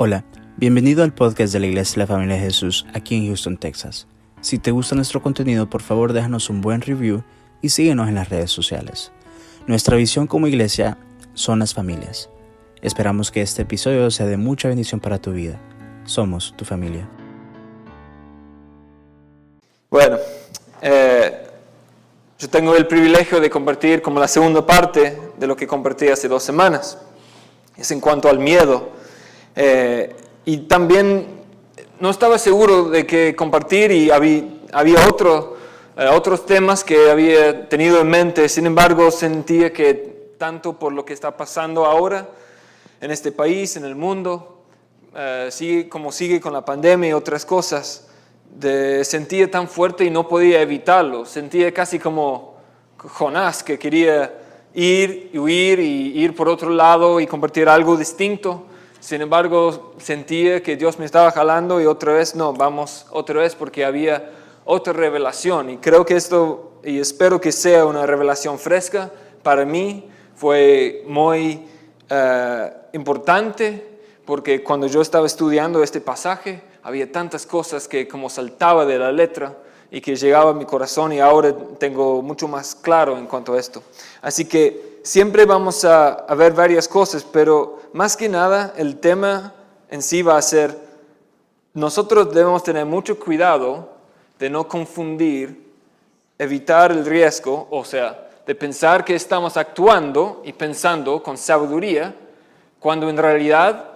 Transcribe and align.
Hola, 0.00 0.22
bienvenido 0.56 1.02
al 1.02 1.12
podcast 1.12 1.52
de 1.52 1.58
la 1.58 1.66
Iglesia 1.66 1.94
de 1.94 1.98
la 2.02 2.06
Familia 2.06 2.36
de 2.36 2.42
Jesús 2.42 2.86
aquí 2.94 3.16
en 3.16 3.26
Houston, 3.26 3.56
Texas. 3.56 4.06
Si 4.40 4.60
te 4.60 4.70
gusta 4.70 4.94
nuestro 4.94 5.20
contenido, 5.20 5.68
por 5.68 5.82
favor 5.82 6.12
déjanos 6.12 6.50
un 6.50 6.60
buen 6.60 6.82
review 6.82 7.24
y 7.62 7.70
síguenos 7.70 8.06
en 8.06 8.14
las 8.14 8.28
redes 8.28 8.52
sociales. 8.52 9.10
Nuestra 9.66 9.96
visión 9.96 10.28
como 10.28 10.46
iglesia 10.46 10.98
son 11.34 11.58
las 11.58 11.74
familias. 11.74 12.30
Esperamos 12.80 13.32
que 13.32 13.42
este 13.42 13.62
episodio 13.62 14.08
sea 14.12 14.26
de 14.26 14.36
mucha 14.36 14.68
bendición 14.68 15.00
para 15.00 15.18
tu 15.18 15.32
vida. 15.32 15.58
Somos 16.04 16.54
tu 16.56 16.64
familia. 16.64 17.08
Bueno, 19.90 20.18
eh, 20.80 21.44
yo 22.38 22.48
tengo 22.48 22.76
el 22.76 22.86
privilegio 22.86 23.40
de 23.40 23.50
compartir 23.50 24.00
como 24.00 24.20
la 24.20 24.28
segunda 24.28 24.64
parte 24.64 25.18
de 25.36 25.46
lo 25.48 25.56
que 25.56 25.66
compartí 25.66 26.06
hace 26.06 26.28
dos 26.28 26.44
semanas. 26.44 26.98
Es 27.76 27.90
en 27.90 27.98
cuanto 27.98 28.28
al 28.28 28.38
miedo. 28.38 28.96
Eh, 29.56 30.14
y 30.44 30.58
también 30.58 31.26
no 32.00 32.10
estaba 32.10 32.38
seguro 32.38 32.84
de 32.90 33.06
qué 33.06 33.34
compartir 33.34 33.90
y 33.90 34.10
había, 34.10 34.44
había 34.72 35.06
otro, 35.08 35.56
eh, 35.96 36.06
otros 36.06 36.46
temas 36.46 36.84
que 36.84 37.10
había 37.10 37.68
tenido 37.68 38.00
en 38.00 38.08
mente. 38.08 38.48
Sin 38.48 38.66
embargo, 38.66 39.10
sentía 39.10 39.72
que 39.72 40.34
tanto 40.38 40.78
por 40.78 40.92
lo 40.92 41.04
que 41.04 41.12
está 41.12 41.36
pasando 41.36 41.84
ahora 41.84 42.28
en 43.00 43.10
este 43.10 43.32
país, 43.32 43.76
en 43.76 43.84
el 43.84 43.94
mundo, 43.94 44.62
eh, 45.14 45.48
sigue, 45.50 45.88
como 45.88 46.12
sigue 46.12 46.40
con 46.40 46.52
la 46.52 46.64
pandemia 46.64 47.10
y 47.10 47.12
otras 47.12 47.44
cosas, 47.44 48.08
de, 48.54 49.04
sentía 49.04 49.50
tan 49.50 49.68
fuerte 49.68 50.04
y 50.04 50.10
no 50.10 50.28
podía 50.28 50.60
evitarlo. 50.60 51.24
Sentía 51.24 51.72
casi 51.72 51.98
como 51.98 52.56
Jonás, 52.96 53.62
que 53.62 53.78
quería 53.78 54.32
ir 54.74 55.30
y 55.32 55.38
huir 55.38 55.80
y 55.80 56.18
ir 56.20 56.34
por 56.34 56.48
otro 56.48 56.70
lado 56.70 57.20
y 57.20 57.26
compartir 57.26 57.68
algo 57.68 57.96
distinto. 57.96 58.67
Sin 59.00 59.22
embargo, 59.22 59.94
sentía 59.98 60.62
que 60.62 60.76
Dios 60.76 60.98
me 60.98 61.04
estaba 61.04 61.30
jalando 61.30 61.80
y 61.80 61.86
otra 61.86 62.12
vez, 62.12 62.34
no, 62.34 62.52
vamos 62.52 63.06
otra 63.10 63.40
vez 63.40 63.54
porque 63.54 63.84
había 63.84 64.30
otra 64.64 64.92
revelación. 64.92 65.70
Y 65.70 65.76
creo 65.78 66.04
que 66.04 66.16
esto, 66.16 66.80
y 66.84 66.98
espero 66.98 67.40
que 67.40 67.52
sea 67.52 67.86
una 67.86 68.06
revelación 68.06 68.58
fresca, 68.58 69.10
para 69.42 69.64
mí 69.64 70.10
fue 70.34 71.04
muy 71.06 71.66
eh, 72.10 72.72
importante 72.92 74.00
porque 74.24 74.62
cuando 74.62 74.86
yo 74.86 75.00
estaba 75.00 75.26
estudiando 75.26 75.82
este 75.82 76.00
pasaje, 76.00 76.60
había 76.82 77.10
tantas 77.10 77.46
cosas 77.46 77.88
que 77.88 78.06
como 78.08 78.28
saltaba 78.28 78.84
de 78.84 78.98
la 78.98 79.12
letra 79.12 79.56
y 79.90 80.00
que 80.00 80.16
llegaba 80.16 80.50
a 80.50 80.54
mi 80.54 80.64
corazón 80.64 81.12
y 81.12 81.20
ahora 81.20 81.54
tengo 81.78 82.22
mucho 82.22 82.46
más 82.48 82.74
claro 82.74 83.16
en 83.16 83.26
cuanto 83.26 83.54
a 83.54 83.58
esto. 83.58 83.82
Así 84.20 84.44
que 84.44 85.00
siempre 85.02 85.44
vamos 85.44 85.84
a, 85.84 86.08
a 86.10 86.34
ver 86.34 86.52
varias 86.52 86.86
cosas, 86.88 87.24
pero 87.24 87.78
más 87.92 88.16
que 88.16 88.28
nada 88.28 88.74
el 88.76 88.98
tema 88.98 89.54
en 89.90 90.02
sí 90.02 90.22
va 90.22 90.36
a 90.36 90.42
ser, 90.42 90.76
nosotros 91.74 92.32
debemos 92.34 92.62
tener 92.62 92.84
mucho 92.84 93.18
cuidado 93.18 93.90
de 94.38 94.50
no 94.50 94.68
confundir, 94.68 95.72
evitar 96.38 96.92
el 96.92 97.04
riesgo, 97.06 97.66
o 97.70 97.84
sea, 97.84 98.28
de 98.46 98.54
pensar 98.54 99.04
que 99.04 99.14
estamos 99.14 99.56
actuando 99.56 100.42
y 100.44 100.52
pensando 100.52 101.22
con 101.22 101.36
sabiduría, 101.36 102.14
cuando 102.78 103.08
en 103.10 103.16
realidad 103.16 103.90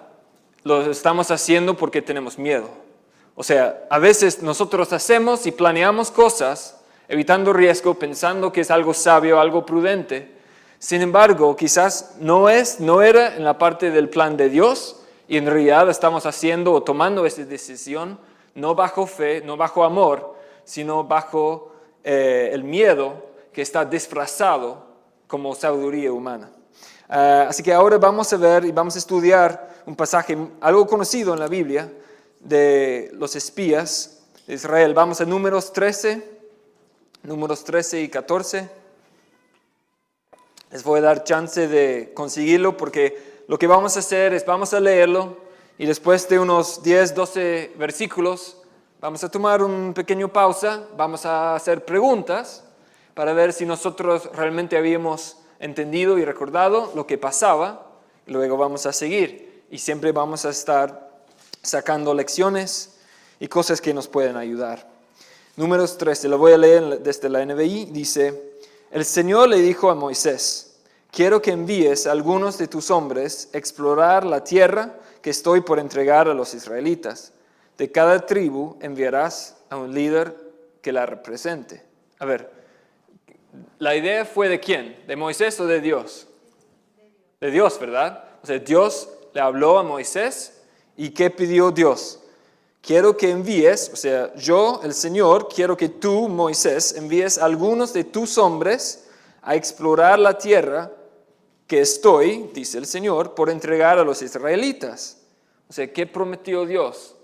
lo 0.65 0.91
estamos 0.91 1.31
haciendo 1.31 1.77
porque 1.77 2.03
tenemos 2.03 2.39
miedo. 2.39 2.69
O 3.35 3.43
sea, 3.43 3.85
a 3.89 3.99
veces 3.99 4.43
nosotros 4.43 4.93
hacemos 4.93 5.47
y 5.47 5.53
planeamos 5.53 6.11
cosas 6.11 6.79
evitando 7.09 7.53
riesgo, 7.53 7.95
pensando 7.95 8.53
que 8.53 8.63
es 8.63 8.71
algo 8.71 8.95
sabio, 8.95 9.41
algo 9.41 9.65
prudente. 9.65 10.33
Sin 10.79 11.01
embargo, 11.01 11.57
quizás 11.57 12.17
no 12.19 12.49
es, 12.49 12.81
no 12.81 13.03
era 13.03 13.37
en 13.37 13.45
la 13.45 13.59
parte 13.59 13.91
del 13.91 14.09
plan 14.09 14.37
de 14.37 14.49
Dios 14.49 15.01
y 15.29 15.37
en 15.37 15.47
realidad 15.47 15.89
estamos 15.89 16.27
haciendo 16.27 16.73
o 16.73 16.83
tomando 16.83 17.25
esa 17.25 17.45
decisión 17.45 18.19
no 18.55 18.75
bajo 18.75 19.07
fe, 19.07 19.43
no 19.45 19.57
bajo 19.57 19.85
amor, 19.85 20.35
sino 20.65 21.05
bajo 21.05 21.73
eh, 22.05 22.51
el 22.53 22.65
miedo 22.65 23.27
que 23.53 23.63
está 23.63 23.85
disfrazado 23.85 24.87
como 25.27 25.55
sabiduría 25.55 26.13
humana. 26.13 26.51
Ah, 27.09 27.47
así 27.48 27.63
que 27.63 27.73
ahora 27.73 27.98
vamos 27.98 28.33
a 28.33 28.37
ver 28.37 28.65
y 28.65 28.73
vamos 28.73 28.95
a 28.97 28.98
estudiar 28.98 29.83
un 29.87 29.97
pasaje, 29.97 30.37
algo 30.61 30.87
conocido 30.87 31.33
en 31.35 31.41
la 31.41 31.48
Biblia, 31.48 31.91
de 32.42 33.11
los 33.14 33.36
espías 33.36 34.23
de 34.47 34.55
Israel. 34.55 34.95
Vamos 34.95 35.20
a 35.20 35.25
números 35.25 35.73
13, 35.73 36.23
números 37.23 37.64
13 37.64 38.03
y 38.03 38.08
14. 38.08 38.69
Les 40.70 40.83
voy 40.83 40.98
a 40.98 41.03
dar 41.03 41.25
chance 41.25 41.69
de 41.69 42.13
conseguirlo 42.14 42.77
porque 42.77 43.42
lo 43.47 43.58
que 43.58 43.67
vamos 43.67 43.97
a 43.97 44.01
hacer 44.01 44.35
es 44.35 44.45
vamos 44.45 44.75
a 44.75 44.80
leerlo 44.80 45.36
y 45.79 45.86
después 45.86 46.29
de 46.29 46.39
unos 46.39 46.83
10, 46.83 47.14
12 47.14 47.73
versículos 47.77 48.59
vamos 49.01 49.23
a 49.23 49.30
tomar 49.30 49.63
un 49.63 49.95
pequeño 49.95 50.33
pausa, 50.33 50.86
vamos 50.97 51.27
a 51.27 51.55
hacer 51.55 51.85
preguntas 51.85 52.64
para 53.14 53.33
ver 53.33 53.53
si 53.53 53.67
nosotros 53.67 54.30
realmente 54.35 54.77
habíamos 54.77 55.39
entendido 55.61 56.19
y 56.19 56.24
recordado 56.24 56.91
lo 56.95 57.07
que 57.07 57.19
pasaba. 57.19 57.89
Luego 58.27 58.57
vamos 58.57 58.86
a 58.86 58.92
seguir 58.92 59.64
y 59.70 59.79
siempre 59.79 60.13
vamos 60.13 60.45
a 60.45 60.51
estar 60.51 61.11
sacando 61.62 62.14
lecciones 62.14 62.96
y 63.39 63.48
cosas 63.48 63.80
que 63.80 63.95
nos 63.95 64.08
pueden 64.08 64.36
ayudar. 64.36 64.89
Números 65.56 65.98
13, 65.98 66.28
lo 66.28 66.39
voy 66.39 66.52
a 66.52 66.58
leer 66.58 67.00
desde 67.00 67.28
la 67.28 67.45
NBI, 67.45 67.86
dice, 67.86 68.52
el 68.90 69.05
Señor 69.05 69.48
le 69.48 69.61
dijo 69.61 69.90
a 69.90 69.95
Moisés, 69.95 70.77
quiero 71.11 71.42
que 71.42 71.50
envíes 71.50 72.06
a 72.06 72.12
algunos 72.12 72.58
de 72.58 72.68
tus 72.68 72.90
hombres 72.90 73.48
a 73.52 73.58
explorar 73.58 74.24
la 74.24 74.42
tierra 74.42 74.95
que 75.20 75.30
estoy 75.30 75.61
por 75.61 75.78
entregar 75.78 76.28
a 76.28 76.34
los 76.34 76.55
israelitas. 76.55 77.33
De 77.79 77.90
cada 77.90 78.27
tribu 78.27 78.77
enviarás 78.80 79.56
a 79.70 79.77
un 79.77 79.94
líder 79.94 80.36
que 80.80 80.92
la 80.92 81.06
represente. 81.06 81.83
A 82.18 82.24
ver, 82.24 82.50
¿la 83.79 83.94
idea 83.94 84.24
fue 84.24 84.48
de 84.48 84.61
quién? 84.61 85.05
¿De 85.06 85.17
Moisés 85.17 85.58
o 85.61 85.67
de 85.67 85.80
Dios? 85.80 86.27
De 87.40 87.50
Dios, 87.50 87.79
¿verdad? 87.79 88.24
O 88.42 88.46
sea, 88.46 88.58
Dios 88.58 89.08
le 89.33 89.40
habló 89.40 89.79
a 89.79 89.83
Moisés 89.83 90.61
¿Y 91.02 91.11
qué 91.11 91.30
pidió 91.30 91.73
Dios? 91.73 92.20
Quiero 92.80 93.17
que 93.17 93.29
envíes, 93.29 93.90
o 93.92 93.96
sea, 93.96 94.33
yo, 94.36 94.80
el 94.85 94.95
Señor, 94.95 95.48
quiero 95.52 95.77
que 95.77 95.89
tú, 95.89 96.29
Moisés, 96.29 96.95
envíes 96.96 97.39
a 97.39 97.45
algunos 97.45 97.92
de 97.92 98.05
tus 98.05 98.39
hombres 98.39 99.08
a 99.42 99.57
explorar 99.57 100.20
la 100.20 100.39
tierra 100.39 100.92
que 101.67 101.80
estoy, 101.80 102.48
dice 102.55 102.79
el 102.79 102.86
Señor, 102.86 103.35
por 103.35 103.51
entregar 103.51 103.98
a 103.98 104.05
los 104.05 104.23
israelitas. 104.23 105.17
O 105.68 105.73
sea, 105.73 105.92
¿qué 105.92 106.07
prometió 106.07 106.67
Dios? 106.67 107.17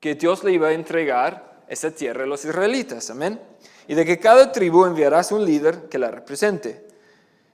Que 0.00 0.14
Dios 0.14 0.42
le 0.42 0.52
iba 0.52 0.68
a 0.68 0.72
entregar 0.72 1.62
esa 1.68 1.90
tierra 1.90 2.24
a 2.24 2.26
los 2.26 2.42
israelitas, 2.46 3.10
amén. 3.10 3.38
Y 3.86 3.94
de 3.96 4.06
que 4.06 4.18
cada 4.18 4.50
tribu 4.50 4.86
enviarás 4.86 5.30
un 5.30 5.44
líder 5.44 5.90
que 5.90 5.98
la 5.98 6.10
represente. 6.10 6.86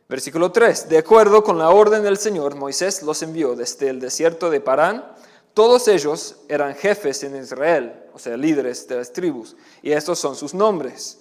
Versículo 0.09 0.53
3. 0.53 0.89
De 0.89 0.99
acuerdo 0.99 1.43
con 1.43 1.59
la 1.59 1.71
orden 1.71 2.05
del 2.05 2.19
Señor, 2.19 2.55
Moisés 2.55 3.03
los 3.03 3.21
envió 3.22 3.56
desde 3.56 3.89
el 3.89 3.99
desierto 3.99 4.49
de 4.49 4.60
Parán 4.60 5.19
todos 5.55 5.88
ellos 5.88 6.37
eran 6.49 6.75
jefes 6.75 7.22
en 7.25 7.37
Israel, 7.37 7.93
o 8.15 8.19
sea, 8.19 8.37
líderes 8.37 8.87
de 8.87 8.97
las 8.97 9.12
tribus, 9.12 9.56
y 9.83 9.93
estos 9.93 10.19
son 10.19 10.37
sus 10.37 10.55
nombres. 10.55 11.21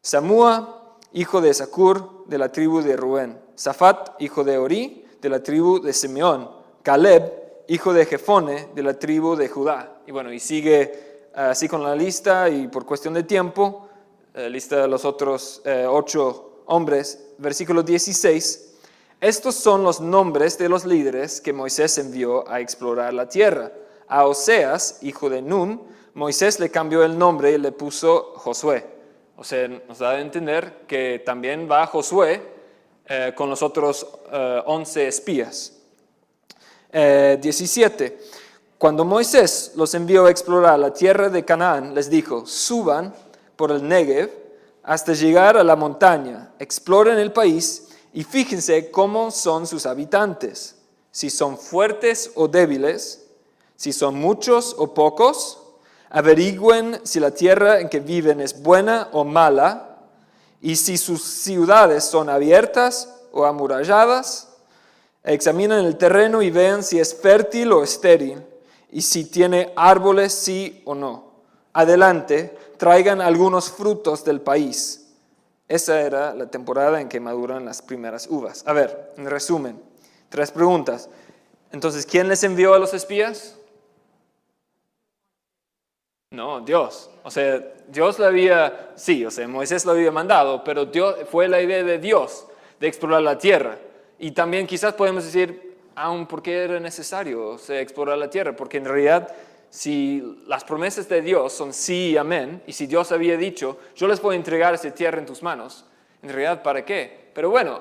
Samúa, 0.00 0.98
hijo 1.12 1.40
de 1.40 1.52
Sakur, 1.52 2.24
de 2.26 2.38
la 2.38 2.50
tribu 2.50 2.82
de 2.82 2.96
Rubén. 2.96 3.38
Safat, 3.54 4.20
hijo 4.20 4.44
de 4.44 4.58
Ori, 4.58 5.04
de 5.20 5.28
la 5.28 5.42
tribu 5.42 5.80
de 5.80 5.92
Simeón. 5.92 6.50
Caleb, 6.82 7.32
hijo 7.68 7.92
de 7.92 8.06
Jefone, 8.06 8.68
de 8.74 8.82
la 8.82 8.98
tribu 8.98 9.36
de 9.36 9.48
Judá. 9.48 10.00
Y 10.06 10.12
bueno, 10.12 10.32
y 10.32 10.40
sigue 10.40 10.80
eh, 10.82 11.30
así 11.34 11.68
con 11.68 11.82
la 11.82 11.94
lista, 11.94 12.48
y 12.48 12.68
por 12.68 12.84
cuestión 12.84 13.14
de 13.14 13.22
tiempo, 13.22 13.88
eh, 14.34 14.48
lista 14.48 14.82
de 14.82 14.88
los 14.88 15.04
otros 15.04 15.62
eh, 15.64 15.86
ocho 15.88 16.62
hombres. 16.66 17.34
Versículo 17.38 17.82
16 17.82 18.71
estos 19.22 19.54
son 19.54 19.84
los 19.84 20.00
nombres 20.00 20.58
de 20.58 20.68
los 20.68 20.84
líderes 20.84 21.40
que 21.40 21.52
Moisés 21.52 21.96
envió 21.98 22.48
a 22.50 22.58
explorar 22.58 23.14
la 23.14 23.28
tierra. 23.28 23.70
A 24.08 24.26
Oseas, 24.26 24.98
hijo 25.02 25.30
de 25.30 25.40
Nun, 25.40 25.80
Moisés 26.14 26.58
le 26.58 26.72
cambió 26.72 27.04
el 27.04 27.16
nombre 27.16 27.52
y 27.52 27.58
le 27.58 27.70
puso 27.70 28.32
Josué. 28.34 28.84
O 29.36 29.44
sea, 29.44 29.68
nos 29.68 30.00
da 30.00 30.10
a 30.10 30.20
entender 30.20 30.82
que 30.88 31.22
también 31.24 31.68
va 31.70 31.86
Josué 31.86 32.42
eh, 33.06 33.32
con 33.36 33.48
los 33.48 33.62
otros 33.62 34.04
eh, 34.32 34.60
once 34.66 35.06
espías. 35.06 35.74
17. 36.92 38.04
Eh, 38.04 38.18
Cuando 38.76 39.04
Moisés 39.04 39.70
los 39.76 39.94
envió 39.94 40.26
a 40.26 40.30
explorar 40.32 40.80
la 40.80 40.92
tierra 40.92 41.28
de 41.28 41.44
Canaán, 41.44 41.94
les 41.94 42.10
dijo, 42.10 42.44
suban 42.44 43.14
por 43.54 43.70
el 43.70 43.86
Negev 43.86 44.32
hasta 44.82 45.12
llegar 45.12 45.56
a 45.56 45.62
la 45.62 45.76
montaña, 45.76 46.54
exploren 46.58 47.20
el 47.20 47.30
país 47.30 47.86
y 48.12 48.24
fíjense 48.24 48.90
cómo 48.90 49.30
son 49.30 49.66
sus 49.66 49.86
habitantes, 49.86 50.76
si 51.10 51.30
son 51.30 51.58
fuertes 51.58 52.30
o 52.34 52.48
débiles, 52.48 53.26
si 53.76 53.92
son 53.92 54.14
muchos 54.14 54.74
o 54.78 54.94
pocos, 54.94 55.58
averigüen 56.10 57.00
si 57.04 57.20
la 57.20 57.30
tierra 57.30 57.80
en 57.80 57.88
que 57.88 58.00
viven 58.00 58.40
es 58.40 58.62
buena 58.62 59.08
o 59.12 59.24
mala, 59.24 59.98
y 60.60 60.76
si 60.76 60.96
sus 60.96 61.22
ciudades 61.22 62.04
son 62.04 62.28
abiertas 62.28 63.08
o 63.32 63.44
amuralladas, 63.44 64.52
Examinen 65.24 65.84
el 65.84 65.96
terreno 65.96 66.42
y 66.42 66.50
vean 66.50 66.82
si 66.82 66.98
es 66.98 67.14
fértil 67.14 67.72
o 67.72 67.84
estéril 67.84 68.42
y 68.90 69.02
si 69.02 69.24
tiene 69.24 69.72
árboles, 69.76 70.32
sí 70.32 70.82
o 70.84 70.94
no. 70.94 71.32
Adelante, 71.72 72.56
traigan 72.76 73.20
algunos 73.20 73.70
frutos 73.70 74.24
del 74.24 74.40
país. 74.40 75.01
Esa 75.68 76.00
era 76.00 76.34
la 76.34 76.46
temporada 76.46 77.00
en 77.00 77.08
que 77.08 77.20
maduran 77.20 77.64
las 77.64 77.82
primeras 77.82 78.26
uvas. 78.28 78.64
A 78.66 78.72
ver, 78.72 79.12
en 79.16 79.26
resumen, 79.26 79.80
tres 80.28 80.50
preguntas. 80.50 81.08
Entonces, 81.70 82.04
¿quién 82.04 82.28
les 82.28 82.44
envió 82.44 82.74
a 82.74 82.78
los 82.78 82.92
espías? 82.94 83.56
No, 86.30 86.60
Dios. 86.60 87.10
O 87.22 87.30
sea, 87.30 87.62
Dios 87.88 88.18
lo 88.18 88.26
había, 88.26 88.92
sí, 88.96 89.24
o 89.24 89.30
sea, 89.30 89.46
Moisés 89.46 89.84
lo 89.84 89.92
había 89.92 90.10
mandado, 90.10 90.64
pero 90.64 90.86
Dios, 90.86 91.16
fue 91.30 91.46
la 91.46 91.60
idea 91.60 91.82
de 91.84 91.98
Dios 91.98 92.46
de 92.80 92.88
explorar 92.88 93.22
la 93.22 93.38
tierra. 93.38 93.78
Y 94.18 94.32
también 94.32 94.66
quizás 94.66 94.94
podemos 94.94 95.24
decir, 95.24 95.76
aún 95.94 96.26
por 96.26 96.42
qué 96.42 96.64
era 96.64 96.80
necesario 96.80 97.56
explorar 97.68 98.18
la 98.18 98.30
tierra, 98.30 98.56
porque 98.56 98.78
en 98.78 98.86
realidad 98.86 99.28
si 99.72 100.22
las 100.46 100.64
promesas 100.64 101.08
de 101.08 101.22
Dios 101.22 101.50
son 101.54 101.72
sí 101.72 102.10
y 102.10 102.16
amén, 102.18 102.62
y 102.66 102.74
si 102.74 102.86
Dios 102.86 103.10
había 103.10 103.38
dicho, 103.38 103.78
yo 103.96 104.06
les 104.06 104.20
voy 104.20 104.34
a 104.34 104.36
entregar 104.36 104.74
esa 104.74 104.90
tierra 104.90 105.18
en 105.18 105.24
tus 105.24 105.42
manos, 105.42 105.86
en 106.22 106.28
realidad, 106.28 106.62
¿para 106.62 106.84
qué? 106.84 107.30
Pero 107.32 107.48
bueno, 107.48 107.80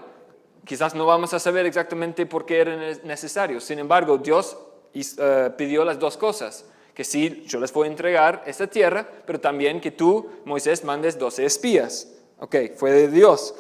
quizás 0.63 0.95
no 0.95 1.05
vamos 1.05 1.33
a 1.33 1.39
saber 1.39 1.65
exactamente 1.65 2.25
por 2.25 2.45
qué 2.45 2.61
era 2.61 2.77
necesario. 3.03 3.59
Sin 3.59 3.77
embargo, 3.77 4.17
Dios 4.17 4.57
eh, 4.93 5.49
pidió 5.57 5.83
las 5.83 5.99
dos 5.99 6.15
cosas, 6.15 6.63
que 6.93 7.03
sí, 7.03 7.43
yo 7.45 7.59
les 7.59 7.73
voy 7.73 7.89
a 7.89 7.91
entregar 7.91 8.41
esta 8.45 8.67
tierra, 8.67 9.05
pero 9.25 9.41
también 9.41 9.81
que 9.81 9.91
tú, 9.91 10.29
Moisés, 10.45 10.85
mandes 10.85 11.19
12 11.19 11.45
espías. 11.45 12.07
Ok, 12.39 12.55
fue 12.77 12.91
de 12.93 13.07
Dios. 13.09 13.53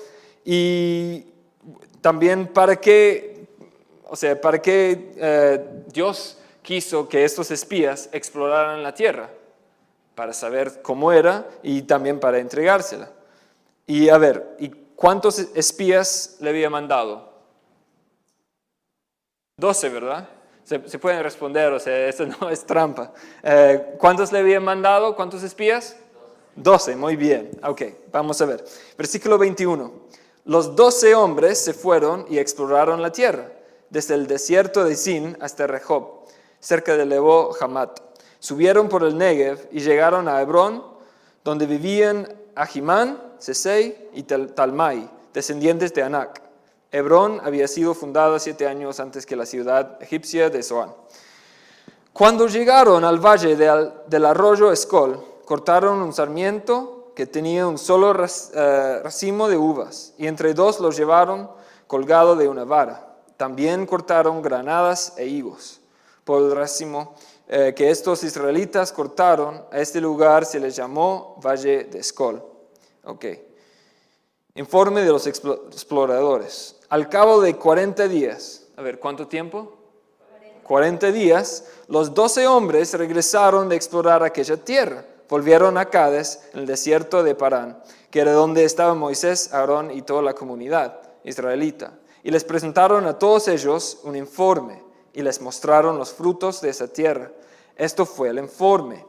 Y 0.45 1.25
también 1.99 2.47
para 2.47 2.77
qué, 2.77 3.45
o 4.07 4.15
sea, 4.15 4.39
para 4.39 4.61
qué 4.61 5.11
eh, 5.17 5.65
Dios 5.87 6.37
quiso 6.61 7.07
que 7.09 7.23
estos 7.23 7.51
espías 7.51 8.09
exploraran 8.11 8.83
la 8.83 8.93
tierra, 8.93 9.29
para 10.15 10.33
saber 10.33 10.81
cómo 10.81 11.11
era 11.11 11.47
y 11.63 11.83
también 11.83 12.19
para 12.19 12.39
entregársela. 12.39 13.09
Y 13.87 14.09
a 14.09 14.17
ver, 14.17 14.55
¿y 14.59 14.69
cuántos 14.95 15.39
espías 15.39 16.37
le 16.39 16.49
había 16.49 16.69
mandado? 16.69 17.31
Doce, 19.57 19.89
¿verdad? 19.89 20.27
Se, 20.63 20.79
pueden 20.79 21.23
responder, 21.23 21.73
o 21.73 21.79
sea, 21.79 22.07
eso 22.07 22.25
no 22.41 22.49
es 22.49 22.65
trampa. 22.65 23.13
Eh, 23.43 23.95
¿Cuántos 23.97 24.31
le 24.31 24.39
había 24.39 24.59
mandado? 24.59 25.15
¿Cuántos 25.15 25.43
espías? 25.43 25.97
Doce, 26.55 26.95
muy 26.95 27.15
bien. 27.15 27.51
Ok, 27.63 27.81
vamos 28.11 28.41
a 28.41 28.45
ver. 28.45 28.63
Versículo 28.97 29.37
21. 29.37 29.91
Los 30.45 30.75
doce 30.75 31.13
hombres 31.15 31.59
se 31.59 31.73
fueron 31.73 32.25
y 32.29 32.39
exploraron 32.39 33.01
la 33.01 33.11
tierra, 33.11 33.51
desde 33.89 34.15
el 34.15 34.27
desierto 34.27 34.83
de 34.83 34.95
Sin 34.95 35.37
hasta 35.39 35.67
Rehob, 35.67 36.20
cerca 36.61 36.95
de 36.95 37.05
Lebo 37.05 37.53
Hamat. 37.59 37.99
Subieron 38.39 38.87
por 38.87 39.03
el 39.03 39.17
Negev 39.17 39.67
y 39.71 39.81
llegaron 39.81 40.29
a 40.29 40.41
Hebrón, 40.41 40.83
donde 41.43 41.65
vivían 41.65 42.27
Ahimán, 42.55 43.21
Sesei 43.37 44.09
y 44.13 44.23
Talmai, 44.23 45.09
descendientes 45.33 45.93
de 45.93 46.03
Anak. 46.03 46.41
Hebrón 46.91 47.41
había 47.43 47.67
sido 47.67 47.93
fundada 47.93 48.39
siete 48.39 48.67
años 48.67 48.99
antes 48.99 49.25
que 49.25 49.35
la 49.35 49.45
ciudad 49.45 50.01
egipcia 50.01 50.49
de 50.49 50.61
Zoán. 50.61 50.93
Cuando 52.13 52.47
llegaron 52.47 53.05
al 53.05 53.19
valle 53.19 53.55
del 53.55 54.25
arroyo 54.25 54.71
Escol, 54.71 55.23
cortaron 55.45 56.01
un 56.01 56.13
sarmiento 56.13 57.11
que 57.15 57.25
tenía 57.25 57.67
un 57.67 57.77
solo 57.77 58.13
eh, 58.13 58.99
racimo 59.03 59.47
de 59.47 59.57
uvas, 59.57 60.13
y 60.17 60.27
entre 60.27 60.53
dos 60.53 60.79
los 60.79 60.97
llevaron 60.97 61.49
colgado 61.87 62.35
de 62.35 62.47
una 62.47 62.63
vara. 62.63 63.15
También 63.37 63.85
cortaron 63.85 64.41
granadas 64.41 65.13
e 65.17 65.27
higos. 65.27 65.80
Por 66.23 66.41
el 66.43 66.55
racimo 66.55 67.15
eh, 67.47 67.73
que 67.75 67.89
estos 67.89 68.23
israelitas 68.23 68.91
cortaron, 68.91 69.65
a 69.71 69.79
este 69.79 69.99
lugar 69.99 70.45
se 70.45 70.59
les 70.59 70.75
llamó 70.75 71.39
Valle 71.43 71.85
de 71.85 71.99
Escol. 71.99 72.43
Ok. 73.03 73.25
Informe 74.55 75.01
de 75.01 75.11
los 75.11 75.27
exploradores. 75.27 76.75
Al 76.89 77.09
cabo 77.09 77.41
de 77.41 77.55
40 77.55 78.07
días, 78.07 78.67
a 78.75 78.81
ver, 78.81 78.99
¿cuánto 78.99 79.27
tiempo? 79.27 79.77
40 80.63 81.11
días, 81.11 81.65
los 81.87 82.13
12 82.13 82.47
hombres 82.47 82.93
regresaron 82.93 83.67
de 83.67 83.75
explorar 83.75 84.23
aquella 84.23 84.57
tierra 84.57 85.05
volvieron 85.31 85.77
a 85.77 85.85
Cades, 85.85 86.41
en 86.53 86.59
el 86.59 86.65
desierto 86.65 87.23
de 87.23 87.35
Parán, 87.35 87.81
que 88.11 88.19
era 88.19 88.33
donde 88.33 88.65
estaban 88.65 88.97
Moisés, 88.97 89.53
Aarón 89.53 89.89
y 89.89 90.01
toda 90.01 90.21
la 90.21 90.33
comunidad 90.33 90.99
israelita. 91.23 91.93
Y 92.21 92.31
les 92.31 92.43
presentaron 92.43 93.05
a 93.05 93.17
todos 93.17 93.47
ellos 93.47 93.99
un 94.03 94.17
informe 94.17 94.83
y 95.13 95.21
les 95.21 95.41
mostraron 95.41 95.97
los 95.97 96.13
frutos 96.13 96.61
de 96.61 96.69
esa 96.69 96.87
tierra. 96.87 97.31
Esto 97.75 98.05
fue 98.05 98.29
el 98.29 98.37
informe. 98.37 99.05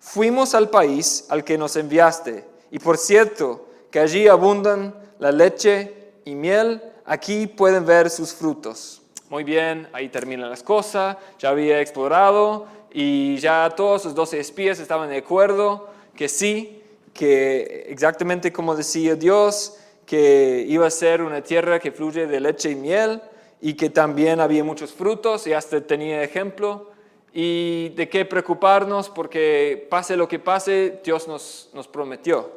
Fuimos 0.00 0.54
al 0.54 0.70
país 0.70 1.26
al 1.28 1.44
que 1.44 1.58
nos 1.58 1.76
enviaste, 1.76 2.44
y 2.70 2.78
por 2.78 2.98
cierto, 2.98 3.66
que 3.90 4.00
allí 4.00 4.28
abundan 4.28 4.94
la 5.18 5.32
leche 5.32 6.12
y 6.24 6.34
miel, 6.34 6.82
aquí 7.04 7.46
pueden 7.46 7.86
ver 7.86 8.10
sus 8.10 8.32
frutos. 8.32 9.02
Muy 9.28 9.42
bien, 9.42 9.88
ahí 9.92 10.08
terminan 10.08 10.50
las 10.50 10.62
cosas, 10.62 11.16
ya 11.38 11.48
había 11.48 11.80
explorado, 11.80 12.66
y 12.92 13.36
ya 13.38 13.72
todos 13.76 14.04
los 14.04 14.14
doce 14.14 14.40
espías 14.40 14.78
estaban 14.78 15.10
de 15.10 15.18
acuerdo 15.18 15.88
que 16.14 16.28
sí, 16.28 16.82
que 17.12 17.86
exactamente 17.88 18.52
como 18.52 18.74
decía 18.74 19.16
Dios, 19.16 19.76
que 20.06 20.64
iba 20.66 20.86
a 20.86 20.90
ser 20.90 21.20
una 21.20 21.42
tierra 21.42 21.78
que 21.78 21.92
fluye 21.92 22.26
de 22.26 22.40
leche 22.40 22.70
y 22.70 22.74
miel 22.74 23.20
y 23.60 23.74
que 23.74 23.90
también 23.90 24.40
había 24.40 24.64
muchos 24.64 24.92
frutos 24.92 25.46
y 25.46 25.52
hasta 25.52 25.80
tenía 25.80 26.22
ejemplo 26.22 26.90
y 27.32 27.90
de 27.90 28.08
qué 28.08 28.24
preocuparnos 28.24 29.08
porque 29.10 29.86
pase 29.90 30.16
lo 30.16 30.28
que 30.28 30.38
pase, 30.38 31.00
Dios 31.04 31.28
nos, 31.28 31.70
nos 31.74 31.88
prometió. 31.88 32.50